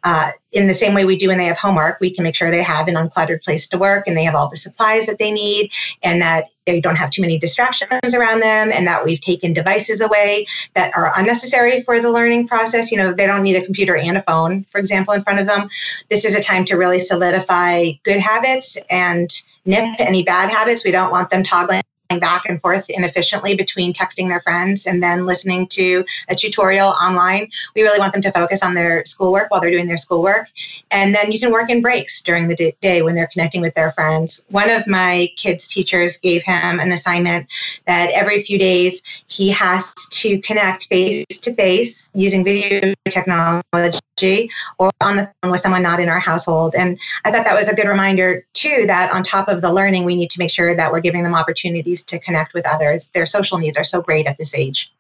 uh, 0.05 0.31
in 0.53 0.69
the 0.69 0.75
same 0.75 0.95
way 0.95 1.05
we 1.05 1.17
do 1.17 1.29
when 1.29 1.39
they 1.39 1.47
have 1.47 1.59
homework, 1.59 1.99
we 2.01 2.11
can 2.11 2.25
make 2.25 2.35
sure 2.35 2.51
they 2.51 2.63
have 2.63 2.89
an 2.89 2.95
uncluttered 2.95 3.43
place 3.43 3.67
to 3.69 3.79
work 3.79 4.07
and 4.07 4.17
they 4.17 4.25
have 4.25 4.35
all 4.35 4.49
the 4.49 4.57
supplies 4.57 5.07
that 5.07 5.19
they 5.19 5.31
need 5.31 5.71
and 6.03 6.21
that 6.23 6.47
they 6.65 6.81
don't 6.81 6.97
have 6.97 7.11
too 7.11 7.21
many 7.21 7.39
distractions 7.39 8.15
around 8.15 8.41
them 8.41 8.71
and 8.73 8.87
that 8.87 9.05
we've 9.05 9.21
taken 9.21 9.53
devices 9.53 10.01
away 10.01 10.47
that 10.75 10.97
are 10.97 11.13
unnecessary 11.17 11.83
for 11.83 12.01
the 12.01 12.11
learning 12.11 12.47
process. 12.47 12.91
You 12.91 12.99
know, 12.99 13.13
they 13.13 13.27
don't 13.27 13.43
need 13.43 13.57
a 13.57 13.65
computer 13.65 13.97
and 13.97 14.17
a 14.17 14.23
phone, 14.23 14.65
for 14.65 14.79
example, 14.79 15.15
in 15.15 15.23
front 15.23 15.39
of 15.39 15.47
them. 15.47 15.69
This 16.09 16.25
is 16.25 16.35
a 16.35 16.43
time 16.43 16.65
to 16.67 16.77
really 16.77 16.99
solidify 16.99 17.93
good 18.03 18.19
habits 18.19 18.77
and 18.91 19.31
nip 19.65 19.85
any 19.99 20.23
bad 20.23 20.51
habits. 20.51 20.85
We 20.85 20.91
don't 20.91 21.11
want 21.11 21.31
them 21.31 21.43
toggling 21.43 21.83
back 22.09 22.43
and 22.49 22.61
forth 22.61 22.89
inefficiently 22.89 23.55
between 23.55 23.93
texting 23.93 24.29
their 24.29 24.41
friends 24.41 24.87
and 24.87 25.03
then 25.03 25.27
listening 25.27 25.67
to 25.69 26.05
a 26.29 26.35
tutorial 26.35 26.89
online. 26.89 27.49
We 27.75 27.83
really 27.83 27.99
want 27.99 28.13
them 28.13 28.23
to 28.23 28.33
focus 28.33 28.63
on 28.63 28.75
their 28.75 29.05
schoolwork 29.05 29.51
while 29.51 29.61
they're 29.61 29.71
doing 29.71 29.87
their 29.87 29.97
schoolwork. 29.97 30.49
And 30.91 31.15
then 31.15 31.33
you 31.33 31.41
can 31.41 31.53
work 31.53 31.71
in 31.71 31.81
breaks 31.83 32.23
during 32.23 32.49
the 32.49 32.75
day 32.81 33.03
when 33.03 33.15
they're 33.15 33.29
connecting 33.33 33.61
with 33.61 33.75
their 33.75 33.91
friends. 33.91 34.45
One 34.51 34.71
of 34.71 34.87
my 34.87 35.29
kids' 35.37 35.69
teachers 35.69 36.17
gave 36.17 36.43
him 36.43 36.81
an 36.81 36.93
assignment 36.93 37.49
that 37.87 38.11
every 38.11 38.43
few 38.43 38.59
days 38.59 39.03
he 39.27 39.51
has 39.51 39.95
to 40.11 40.41
connect 40.41 40.87
face 40.87 41.25
to 41.27 41.55
face 41.55 42.11
using 42.15 42.45
video 42.45 42.95
technology 43.11 44.51
or 44.79 44.91
on 45.01 45.17
the 45.17 45.31
phone 45.43 45.51
with 45.51 45.61
someone 45.61 45.83
not 45.83 46.01
in 46.01 46.09
our 46.09 46.19
household. 46.19 46.75
And 46.75 46.99
I 47.25 47.31
thought 47.31 47.45
that 47.45 47.55
was 47.55 47.69
a 47.69 47.75
good 47.75 47.87
reminder, 47.87 48.47
too, 48.55 48.85
that 48.87 49.13
on 49.13 49.23
top 49.23 49.49
of 49.49 49.61
the 49.61 49.73
learning, 49.73 50.05
we 50.05 50.17
need 50.17 50.31
to 50.31 50.39
make 50.39 50.51
sure 50.51 50.75
that 50.75 50.91
we're 50.91 51.01
giving 51.01 51.23
them 51.23 51.35
opportunities 51.35 51.96
to 52.05 52.19
connect 52.19 52.55
with 52.55 52.67
others. 52.67 53.11
Their 53.15 53.27
social 53.27 53.59
needs 53.59 53.77
are 53.77 53.85
so 53.85 54.03
great 54.03 54.27
at 54.27 54.39
this 54.39 54.55
age. 54.55 54.93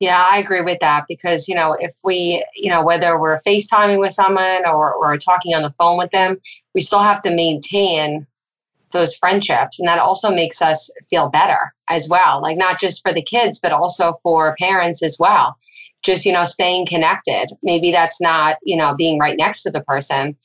Yeah, 0.00 0.26
I 0.30 0.38
agree 0.38 0.60
with 0.60 0.80
that 0.80 1.04
because, 1.08 1.48
you 1.48 1.54
know, 1.54 1.76
if 1.78 1.94
we, 2.02 2.44
you 2.56 2.68
know, 2.68 2.84
whether 2.84 3.18
we're 3.18 3.40
FaceTiming 3.46 4.00
with 4.00 4.12
someone 4.12 4.66
or, 4.66 4.92
or 4.92 5.16
talking 5.16 5.54
on 5.54 5.62
the 5.62 5.70
phone 5.70 5.96
with 5.96 6.10
them, 6.10 6.40
we 6.74 6.80
still 6.80 7.02
have 7.02 7.22
to 7.22 7.34
maintain 7.34 8.26
those 8.90 9.14
friendships. 9.14 9.78
And 9.78 9.88
that 9.88 9.98
also 9.98 10.30
makes 10.30 10.60
us 10.60 10.90
feel 11.10 11.28
better 11.28 11.74
as 11.88 12.08
well. 12.08 12.42
Like, 12.42 12.56
not 12.56 12.80
just 12.80 13.02
for 13.02 13.12
the 13.12 13.22
kids, 13.22 13.60
but 13.60 13.72
also 13.72 14.14
for 14.22 14.56
parents 14.58 15.02
as 15.02 15.16
well. 15.18 15.56
Just, 16.02 16.26
you 16.26 16.32
know, 16.32 16.44
staying 16.44 16.86
connected. 16.86 17.46
Maybe 17.62 17.90
that's 17.90 18.20
not, 18.20 18.56
you 18.62 18.76
know, 18.76 18.94
being 18.94 19.18
right 19.18 19.36
next 19.38 19.62
to 19.62 19.70
the 19.70 19.82
person, 19.82 20.36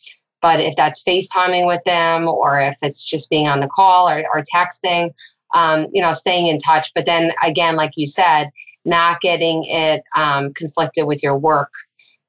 but 0.42 0.60
if 0.60 0.76
that's 0.76 1.04
FaceTiming 1.04 1.68
with 1.68 1.84
them 1.84 2.28
or 2.28 2.60
if 2.60 2.78
it's 2.82 3.04
just 3.04 3.30
being 3.30 3.48
on 3.48 3.60
the 3.60 3.68
call 3.68 4.10
or, 4.10 4.24
or 4.34 4.44
texting, 4.54 5.12
um, 5.54 5.88
you 5.92 6.02
know, 6.02 6.14
staying 6.14 6.48
in 6.48 6.58
touch. 6.60 6.92
But 6.94 7.06
then 7.06 7.32
again, 7.44 7.76
like 7.76 7.92
you 7.96 8.08
said, 8.08 8.50
not 8.86 9.22
getting 9.22 9.64
it 9.66 10.04
um, 10.16 10.54
conflicted 10.54 11.06
with 11.06 11.22
your 11.22 11.38
work 11.38 11.72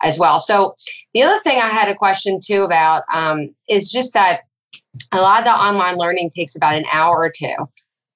as 0.02 0.18
well. 0.18 0.40
So 0.40 0.74
the 1.14 1.22
other 1.22 1.38
thing 1.40 1.60
I 1.60 1.68
had 1.68 1.88
a 1.88 1.94
question 1.94 2.38
too 2.44 2.62
about 2.62 3.02
um, 3.12 3.54
is 3.68 3.90
just 3.90 4.14
that 4.14 4.40
a 5.12 5.20
lot 5.20 5.38
of 5.38 5.44
the 5.44 5.52
online 5.52 5.96
learning 5.96 6.30
takes 6.30 6.56
about 6.56 6.74
an 6.74 6.84
hour 6.92 7.16
or 7.16 7.30
two 7.30 7.54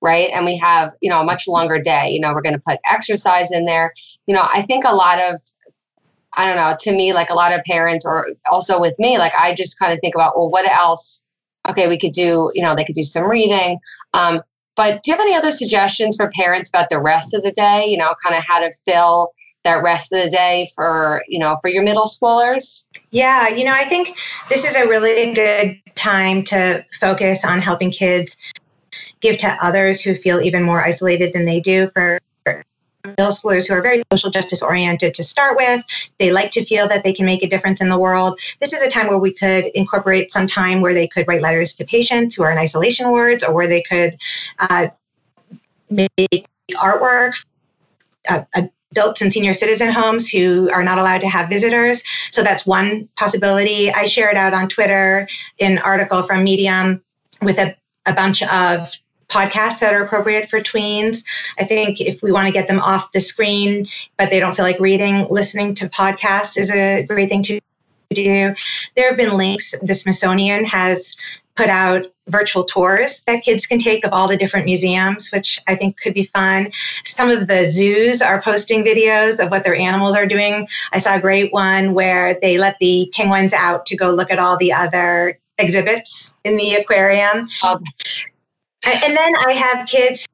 right 0.02 0.28
and 0.32 0.44
we 0.44 0.56
have 0.56 0.92
you 1.00 1.08
know 1.08 1.20
a 1.20 1.24
much 1.24 1.46
longer 1.48 1.78
day 1.78 2.10
you 2.10 2.20
know 2.20 2.32
we're 2.32 2.42
going 2.42 2.54
to 2.54 2.62
put 2.66 2.78
exercise 2.90 3.50
in 3.50 3.64
there 3.64 3.92
you 4.26 4.34
know 4.34 4.46
i 4.52 4.60
think 4.62 4.84
a 4.84 4.94
lot 4.94 5.20
of 5.20 5.40
I 6.36 6.46
don't 6.46 6.56
know, 6.56 6.76
to 6.80 6.92
me, 6.92 7.12
like 7.12 7.30
a 7.30 7.34
lot 7.34 7.52
of 7.52 7.62
parents 7.64 8.04
or 8.04 8.28
also 8.50 8.80
with 8.80 8.94
me, 8.98 9.18
like 9.18 9.32
I 9.38 9.54
just 9.54 9.78
kind 9.78 9.92
of 9.92 9.98
think 10.00 10.14
about, 10.14 10.36
well, 10.36 10.50
what 10.50 10.68
else? 10.68 11.22
Okay, 11.68 11.88
we 11.88 11.98
could 11.98 12.12
do, 12.12 12.50
you 12.54 12.62
know, 12.62 12.74
they 12.74 12.84
could 12.84 12.94
do 12.94 13.04
some 13.04 13.24
reading. 13.24 13.78
Um, 14.12 14.42
but 14.76 15.02
do 15.02 15.10
you 15.10 15.16
have 15.16 15.20
any 15.20 15.34
other 15.34 15.52
suggestions 15.52 16.16
for 16.16 16.30
parents 16.30 16.68
about 16.68 16.90
the 16.90 17.00
rest 17.00 17.32
of 17.34 17.42
the 17.42 17.52
day? 17.52 17.86
You 17.86 17.96
know, 17.96 18.14
kind 18.22 18.36
of 18.36 18.44
how 18.44 18.58
to 18.58 18.70
fill 18.84 19.30
that 19.64 19.82
rest 19.82 20.12
of 20.12 20.22
the 20.22 20.30
day 20.30 20.68
for, 20.74 21.22
you 21.26 21.38
know, 21.38 21.56
for 21.62 21.68
your 21.68 21.82
middle 21.82 22.04
schoolers? 22.04 22.86
Yeah, 23.10 23.48
you 23.48 23.64
know, 23.64 23.72
I 23.72 23.84
think 23.84 24.16
this 24.48 24.64
is 24.64 24.76
a 24.76 24.86
really 24.86 25.32
good 25.32 25.80
time 25.94 26.42
to 26.44 26.84
focus 27.00 27.44
on 27.44 27.60
helping 27.60 27.90
kids 27.90 28.36
give 29.20 29.38
to 29.38 29.48
others 29.62 30.02
who 30.02 30.14
feel 30.14 30.40
even 30.40 30.62
more 30.62 30.84
isolated 30.84 31.32
than 31.32 31.46
they 31.46 31.60
do 31.60 31.88
for 31.94 32.20
middle 33.04 33.32
schoolers 33.32 33.68
who 33.68 33.74
are 33.74 33.82
very 33.82 34.02
social 34.12 34.30
justice 34.30 34.62
oriented 34.62 35.14
to 35.14 35.22
start 35.22 35.56
with. 35.56 35.84
They 36.18 36.32
like 36.32 36.50
to 36.52 36.64
feel 36.64 36.88
that 36.88 37.04
they 37.04 37.12
can 37.12 37.26
make 37.26 37.42
a 37.42 37.48
difference 37.48 37.80
in 37.80 37.88
the 37.88 37.98
world. 37.98 38.38
This 38.60 38.72
is 38.72 38.82
a 38.82 38.88
time 38.88 39.08
where 39.08 39.18
we 39.18 39.32
could 39.32 39.66
incorporate 39.74 40.32
some 40.32 40.46
time 40.46 40.80
where 40.80 40.94
they 40.94 41.06
could 41.06 41.26
write 41.28 41.42
letters 41.42 41.74
to 41.74 41.84
patients 41.84 42.34
who 42.34 42.42
are 42.42 42.50
in 42.50 42.58
isolation 42.58 43.10
wards 43.10 43.44
or 43.44 43.52
where 43.52 43.66
they 43.66 43.82
could 43.82 44.16
uh, 44.58 44.88
make 45.90 46.46
artwork. 46.72 47.44
Uh, 48.28 48.42
adults 48.90 49.20
and 49.20 49.32
senior 49.32 49.52
citizen 49.52 49.90
homes 49.90 50.30
who 50.30 50.70
are 50.70 50.84
not 50.84 50.98
allowed 50.98 51.20
to 51.20 51.28
have 51.28 51.48
visitors. 51.48 52.04
So 52.30 52.44
that's 52.44 52.64
one 52.64 53.08
possibility. 53.16 53.90
I 53.92 54.04
shared 54.04 54.36
out 54.36 54.54
on 54.54 54.68
Twitter 54.68 55.28
an 55.58 55.78
article 55.78 56.22
from 56.22 56.44
Medium 56.44 57.02
with 57.42 57.58
a, 57.58 57.76
a 58.06 58.12
bunch 58.12 58.44
of 58.44 58.92
podcasts 59.34 59.80
that 59.80 59.92
are 59.92 60.04
appropriate 60.04 60.48
for 60.48 60.60
tweens. 60.60 61.24
I 61.58 61.64
think 61.64 62.00
if 62.00 62.22
we 62.22 62.30
want 62.30 62.46
to 62.46 62.52
get 62.52 62.68
them 62.68 62.80
off 62.80 63.10
the 63.12 63.20
screen, 63.20 63.86
but 64.16 64.30
they 64.30 64.38
don't 64.38 64.54
feel 64.54 64.64
like 64.64 64.78
reading, 64.78 65.26
listening 65.28 65.74
to 65.76 65.88
podcasts 65.88 66.56
is 66.56 66.70
a 66.70 67.02
great 67.02 67.28
thing 67.28 67.42
to 67.42 67.60
do. 68.10 68.54
There 68.94 69.08
have 69.08 69.16
been 69.16 69.36
links. 69.36 69.74
The 69.82 69.94
Smithsonian 69.94 70.64
has 70.66 71.16
put 71.56 71.68
out 71.68 72.06
virtual 72.28 72.64
tours 72.64 73.22
that 73.26 73.42
kids 73.44 73.66
can 73.66 73.78
take 73.78 74.04
of 74.04 74.12
all 74.12 74.28
the 74.28 74.36
different 74.36 74.66
museums, 74.66 75.30
which 75.30 75.60
I 75.66 75.74
think 75.76 76.00
could 76.00 76.14
be 76.14 76.24
fun. 76.24 76.70
Some 77.04 77.30
of 77.30 77.48
the 77.48 77.68
zoos 77.68 78.22
are 78.22 78.40
posting 78.42 78.84
videos 78.84 79.44
of 79.44 79.50
what 79.50 79.64
their 79.64 79.74
animals 79.74 80.16
are 80.16 80.26
doing. 80.26 80.68
I 80.92 80.98
saw 80.98 81.16
a 81.16 81.20
great 81.20 81.52
one 81.52 81.94
where 81.94 82.38
they 82.40 82.58
let 82.58 82.76
the 82.80 83.10
penguins 83.14 83.52
out 83.52 83.86
to 83.86 83.96
go 83.96 84.10
look 84.10 84.30
at 84.30 84.38
all 84.38 84.56
the 84.56 84.72
other 84.72 85.38
exhibits 85.58 86.34
in 86.44 86.56
the 86.56 86.74
aquarium. 86.74 87.46
Oh. 87.62 87.80
And 88.84 89.16
then 89.16 89.32
I 89.46 89.52
have 89.52 89.86
kids 89.86 90.26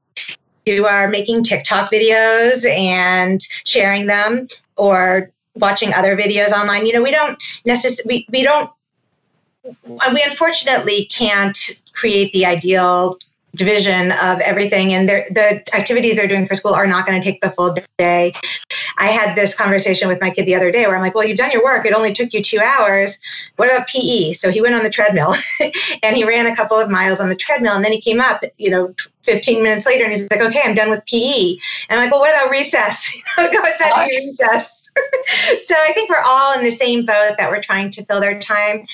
who 0.66 0.86
are 0.86 1.08
making 1.08 1.44
TikTok 1.44 1.90
videos 1.90 2.68
and 2.68 3.40
sharing 3.64 4.06
them 4.06 4.48
or 4.76 5.30
watching 5.54 5.92
other 5.94 6.16
videos 6.16 6.52
online. 6.52 6.86
You 6.86 6.92
know, 6.94 7.02
we 7.02 7.10
don't 7.10 7.40
necessarily, 7.66 8.26
we, 8.30 8.38
we 8.38 8.42
don't, 8.42 8.70
we 9.64 10.22
unfortunately 10.22 11.06
can't 11.06 11.58
create 11.92 12.32
the 12.32 12.46
ideal 12.46 13.18
division 13.54 14.12
of 14.12 14.40
everything 14.40 14.92
and 14.92 15.08
the 15.08 15.62
activities 15.74 16.16
they're 16.16 16.28
doing 16.28 16.46
for 16.46 16.54
school 16.54 16.72
are 16.72 16.86
not 16.86 17.06
going 17.06 17.20
to 17.20 17.24
take 17.24 17.40
the 17.40 17.50
full 17.50 17.76
day. 17.98 18.32
I 18.98 19.06
had 19.06 19.36
this 19.36 19.54
conversation 19.54 20.08
with 20.08 20.20
my 20.20 20.30
kid 20.30 20.46
the 20.46 20.54
other 20.54 20.70
day 20.70 20.86
where 20.86 20.96
i'm 20.96 21.02
like 21.02 21.14
well 21.14 21.26
you've 21.26 21.38
done 21.38 21.50
your 21.50 21.64
work. 21.64 21.84
It 21.84 21.92
only 21.92 22.12
took 22.12 22.32
you 22.32 22.42
two 22.42 22.60
hours. 22.60 23.18
What 23.56 23.70
about 23.70 23.88
pe 23.88 24.32
so 24.32 24.50
he 24.50 24.60
went 24.60 24.74
on 24.74 24.84
the 24.84 24.90
treadmill 24.90 25.34
and 26.02 26.16
he 26.16 26.24
ran 26.24 26.46
a 26.46 26.54
couple 26.54 26.78
of 26.78 26.90
miles 26.90 27.20
on 27.20 27.28
the 27.28 27.36
treadmill 27.36 27.74
and 27.74 27.84
then 27.84 27.92
he 27.92 28.00
came 28.00 28.20
up 28.20 28.42
you 28.58 28.70
know 28.70 28.94
15 29.22 29.62
minutes 29.62 29.86
later 29.86 30.04
and 30.04 30.12
he's 30.12 30.30
like 30.30 30.40
okay 30.40 30.62
i'm 30.64 30.74
done 30.74 30.90
with 30.90 31.04
pe 31.06 31.56
and 31.88 31.98
i'm 31.98 31.98
like 31.98 32.10
well 32.10 32.20
what 32.20 32.34
about 32.34 32.50
recess? 32.50 33.12
Go 33.36 33.44
outside 33.44 33.92
and 33.92 34.08
recess. 34.08 34.80
So 35.64 35.74
I 35.78 35.92
think 35.92 36.10
we're 36.10 36.22
all 36.24 36.58
in 36.58 36.64
the 36.64 36.70
same 36.70 37.06
boat 37.06 37.36
that 37.38 37.50
we're 37.50 37.62
trying 37.62 37.90
to 37.90 38.04
fill 38.04 38.20
their 38.20 38.40
time. 38.40 38.86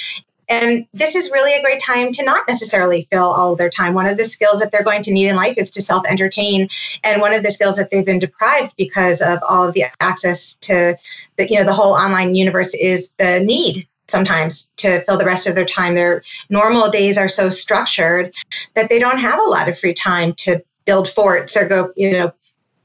And 0.49 0.87
this 0.93 1.17
is 1.17 1.31
really 1.31 1.55
a 1.55 1.63
great 1.63 1.81
time 1.81 2.13
to 2.13 2.25
not 2.25 2.47
necessarily 2.49 3.09
fill 3.11 3.25
all 3.25 3.53
of 3.53 3.59
their 3.59 3.71
time. 3.71 3.95
One 3.95 4.07
of 4.07 4.17
the 4.17 4.25
skills 4.25 4.61
that 4.61 4.73
they're 4.73 4.85
going 4.85 5.03
to 5.05 5.13
need 5.13 5.29
in 5.29 5.37
life 5.37 5.59
is 5.59 5.71
to 5.73 5.81
self 5.81 6.05
entertain. 6.07 6.69
And 7.03 7.21
one 7.21 7.33
of 7.33 7.43
the 7.43 7.51
skills 7.51 7.77
that 7.77 7.91
they've 7.91 8.05
been 8.05 8.19
deprived 8.19 8.73
because 8.77 9.21
of 9.21 9.39
all 9.49 9.67
of 9.67 9.75
the 9.75 9.87
access 10.01 10.55
to 10.57 10.97
the, 11.37 11.49
you 11.49 11.59
know, 11.59 11.65
the 11.65 11.73
whole 11.73 11.93
online 11.93 12.35
universe 12.35 12.75
is 12.75 13.11
the 13.19 13.41
need 13.41 13.87
sometimes 14.09 14.71
to 14.77 15.05
fill 15.05 15.19
the 15.19 15.25
rest 15.25 15.47
of 15.47 15.55
their 15.55 15.65
time. 15.65 15.95
Their 15.95 16.23
normal 16.49 16.91
days 16.91 17.19
are 17.19 17.29
so 17.29 17.49
structured 17.49 18.33
that 18.75 18.89
they 18.89 18.99
don't 18.99 19.19
have 19.19 19.41
a 19.41 19.49
lot 19.49 19.69
of 19.69 19.79
free 19.79 19.95
time 19.95 20.33
to 20.35 20.63
build 20.85 21.09
forts 21.09 21.57
or 21.57 21.69
go, 21.69 21.93
you 21.97 22.13
know, 22.13 22.33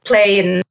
play 0.03 0.39
and 0.39 0.63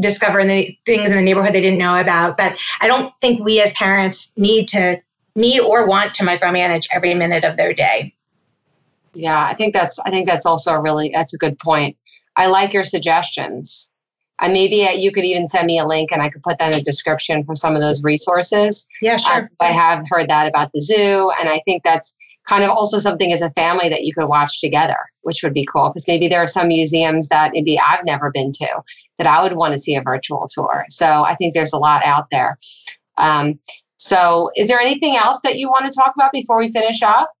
discover 0.00 0.44
the 0.44 0.76
things 0.86 1.10
in 1.10 1.16
the 1.16 1.22
neighborhood 1.22 1.54
they 1.54 1.60
didn't 1.60 1.78
know 1.78 1.98
about. 1.98 2.36
But 2.36 2.58
I 2.80 2.86
don't 2.86 3.12
think 3.20 3.44
we 3.44 3.60
as 3.60 3.72
parents 3.72 4.30
need 4.36 4.68
to 4.68 5.00
need 5.38 5.60
or 5.60 5.86
want 5.86 6.14
to 6.14 6.24
micromanage 6.24 6.86
every 6.92 7.14
minute 7.14 7.44
of 7.44 7.56
their 7.56 7.72
day. 7.72 8.14
Yeah, 9.14 9.44
I 9.44 9.54
think 9.54 9.72
that's 9.72 9.98
I 10.00 10.10
think 10.10 10.26
that's 10.26 10.44
also 10.44 10.72
a 10.72 10.80
really 10.80 11.10
that's 11.14 11.32
a 11.32 11.38
good 11.38 11.58
point. 11.58 11.96
I 12.36 12.46
like 12.46 12.72
your 12.72 12.84
suggestions. 12.84 13.90
And 14.40 14.52
maybe 14.52 14.86
uh, 14.86 14.92
you 14.92 15.10
could 15.10 15.24
even 15.24 15.48
send 15.48 15.66
me 15.66 15.80
a 15.80 15.84
link 15.84 16.12
and 16.12 16.22
I 16.22 16.28
could 16.28 16.44
put 16.44 16.58
that 16.58 16.72
in 16.72 16.78
the 16.78 16.84
description 16.84 17.44
for 17.44 17.56
some 17.56 17.74
of 17.74 17.82
those 17.82 18.04
resources. 18.04 18.86
Yeah, 19.02 19.16
sure. 19.16 19.42
Um, 19.42 19.48
I 19.60 19.72
have 19.72 20.04
heard 20.08 20.28
that 20.28 20.46
about 20.46 20.70
the 20.72 20.80
zoo. 20.80 21.32
And 21.40 21.48
I 21.48 21.60
think 21.64 21.82
that's 21.82 22.14
kind 22.46 22.62
of 22.62 22.70
also 22.70 23.00
something 23.00 23.32
as 23.32 23.42
a 23.42 23.50
family 23.50 23.88
that 23.88 24.04
you 24.04 24.14
could 24.14 24.26
watch 24.26 24.60
together, 24.60 24.98
which 25.22 25.42
would 25.42 25.54
be 25.54 25.64
cool. 25.64 25.88
Because 25.88 26.06
maybe 26.06 26.28
there 26.28 26.40
are 26.40 26.46
some 26.46 26.68
museums 26.68 27.28
that 27.30 27.50
maybe 27.52 27.80
I've 27.80 28.04
never 28.04 28.30
been 28.30 28.52
to 28.52 28.68
that 29.16 29.26
I 29.26 29.42
would 29.42 29.54
want 29.54 29.72
to 29.72 29.78
see 29.78 29.96
a 29.96 30.02
virtual 30.02 30.48
tour. 30.48 30.84
So 30.88 31.24
I 31.24 31.34
think 31.34 31.54
there's 31.54 31.72
a 31.72 31.78
lot 31.78 32.04
out 32.04 32.30
there. 32.30 32.58
Um, 33.16 33.58
so, 33.98 34.50
is 34.56 34.68
there 34.68 34.80
anything 34.80 35.16
else 35.16 35.40
that 35.42 35.58
you 35.58 35.68
want 35.68 35.84
to 35.86 35.92
talk 35.92 36.14
about 36.14 36.32
before 36.32 36.56
we 36.56 36.70
finish 36.70 37.02
up? 37.02 37.32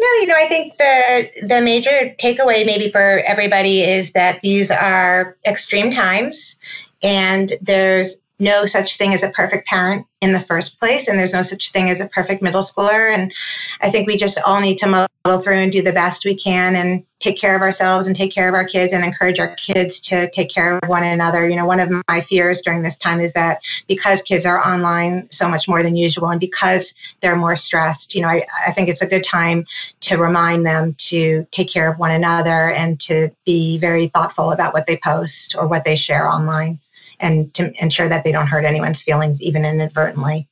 No, 0.00 0.06
you 0.20 0.26
know, 0.26 0.36
I 0.36 0.48
think 0.48 0.76
the 0.78 1.30
the 1.46 1.60
major 1.60 2.14
takeaway 2.18 2.64
maybe 2.64 2.90
for 2.90 3.22
everybody 3.26 3.82
is 3.82 4.12
that 4.12 4.40
these 4.40 4.70
are 4.70 5.36
extreme 5.46 5.90
times 5.90 6.56
and 7.02 7.52
there's 7.60 8.16
no 8.38 8.66
such 8.66 8.96
thing 8.96 9.14
as 9.14 9.22
a 9.22 9.30
perfect 9.30 9.66
parent 9.66 10.06
in 10.20 10.32
the 10.32 10.40
first 10.40 10.80
place, 10.80 11.06
and 11.06 11.18
there's 11.18 11.32
no 11.32 11.42
such 11.42 11.70
thing 11.70 11.90
as 11.90 12.00
a 12.00 12.08
perfect 12.08 12.42
middle 12.42 12.62
schooler. 12.62 13.12
And 13.14 13.32
I 13.80 13.90
think 13.90 14.06
we 14.06 14.16
just 14.16 14.38
all 14.44 14.60
need 14.60 14.78
to 14.78 14.88
muddle 14.88 15.40
through 15.40 15.56
and 15.56 15.70
do 15.70 15.82
the 15.82 15.92
best 15.92 16.24
we 16.24 16.34
can 16.34 16.74
and 16.74 17.04
take 17.20 17.38
care 17.38 17.54
of 17.54 17.62
ourselves 17.62 18.06
and 18.06 18.16
take 18.16 18.32
care 18.32 18.48
of 18.48 18.54
our 18.54 18.64
kids 18.64 18.92
and 18.92 19.04
encourage 19.04 19.38
our 19.38 19.54
kids 19.54 20.00
to 20.00 20.30
take 20.30 20.50
care 20.50 20.78
of 20.78 20.88
one 20.88 21.04
another. 21.04 21.48
You 21.48 21.56
know, 21.56 21.66
one 21.66 21.80
of 21.80 21.90
my 22.08 22.20
fears 22.20 22.60
during 22.60 22.82
this 22.82 22.96
time 22.96 23.20
is 23.20 23.32
that 23.34 23.62
because 23.86 24.20
kids 24.22 24.44
are 24.44 24.66
online 24.66 25.28
so 25.30 25.48
much 25.48 25.68
more 25.68 25.82
than 25.82 25.96
usual 25.96 26.28
and 26.28 26.40
because 26.40 26.94
they're 27.20 27.36
more 27.36 27.56
stressed, 27.56 28.14
you 28.14 28.22
know, 28.22 28.28
I, 28.28 28.44
I 28.66 28.72
think 28.72 28.88
it's 28.88 29.02
a 29.02 29.06
good 29.06 29.24
time 29.24 29.64
to 30.00 30.16
remind 30.16 30.66
them 30.66 30.94
to 30.98 31.46
take 31.50 31.70
care 31.70 31.90
of 31.90 31.98
one 31.98 32.10
another 32.10 32.70
and 32.70 32.98
to 33.00 33.30
be 33.46 33.78
very 33.78 34.08
thoughtful 34.08 34.50
about 34.50 34.74
what 34.74 34.86
they 34.86 34.96
post 34.96 35.54
or 35.56 35.66
what 35.66 35.84
they 35.84 35.96
share 35.96 36.28
online 36.28 36.80
and 37.20 37.52
to 37.54 37.72
ensure 37.82 38.08
that 38.08 38.24
they 38.24 38.32
don't 38.32 38.46
hurt 38.46 38.64
anyone's 38.64 39.02
feelings, 39.02 39.40
even 39.42 39.64
inadvertently. 39.64 40.48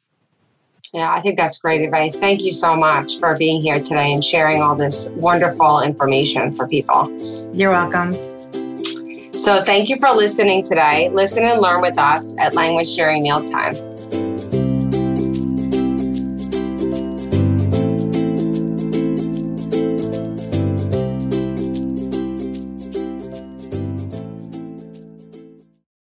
Yeah, 0.92 1.10
I 1.10 1.20
think 1.20 1.38
that's 1.38 1.58
great 1.58 1.80
advice. 1.80 2.18
Thank 2.18 2.42
you 2.42 2.52
so 2.52 2.76
much 2.76 3.18
for 3.18 3.36
being 3.36 3.62
here 3.62 3.82
today 3.82 4.12
and 4.12 4.22
sharing 4.22 4.60
all 4.60 4.74
this 4.74 5.08
wonderful 5.10 5.80
information 5.80 6.54
for 6.54 6.68
people. 6.68 7.10
You're 7.54 7.70
welcome. 7.70 8.12
So, 9.32 9.64
thank 9.64 9.88
you 9.88 9.96
for 9.98 10.10
listening 10.10 10.62
today. 10.62 11.08
Listen 11.08 11.44
and 11.44 11.60
learn 11.60 11.80
with 11.80 11.98
us 11.98 12.36
at 12.38 12.54
Language 12.54 12.94
During 12.94 13.22
Mealtime. 13.22 13.91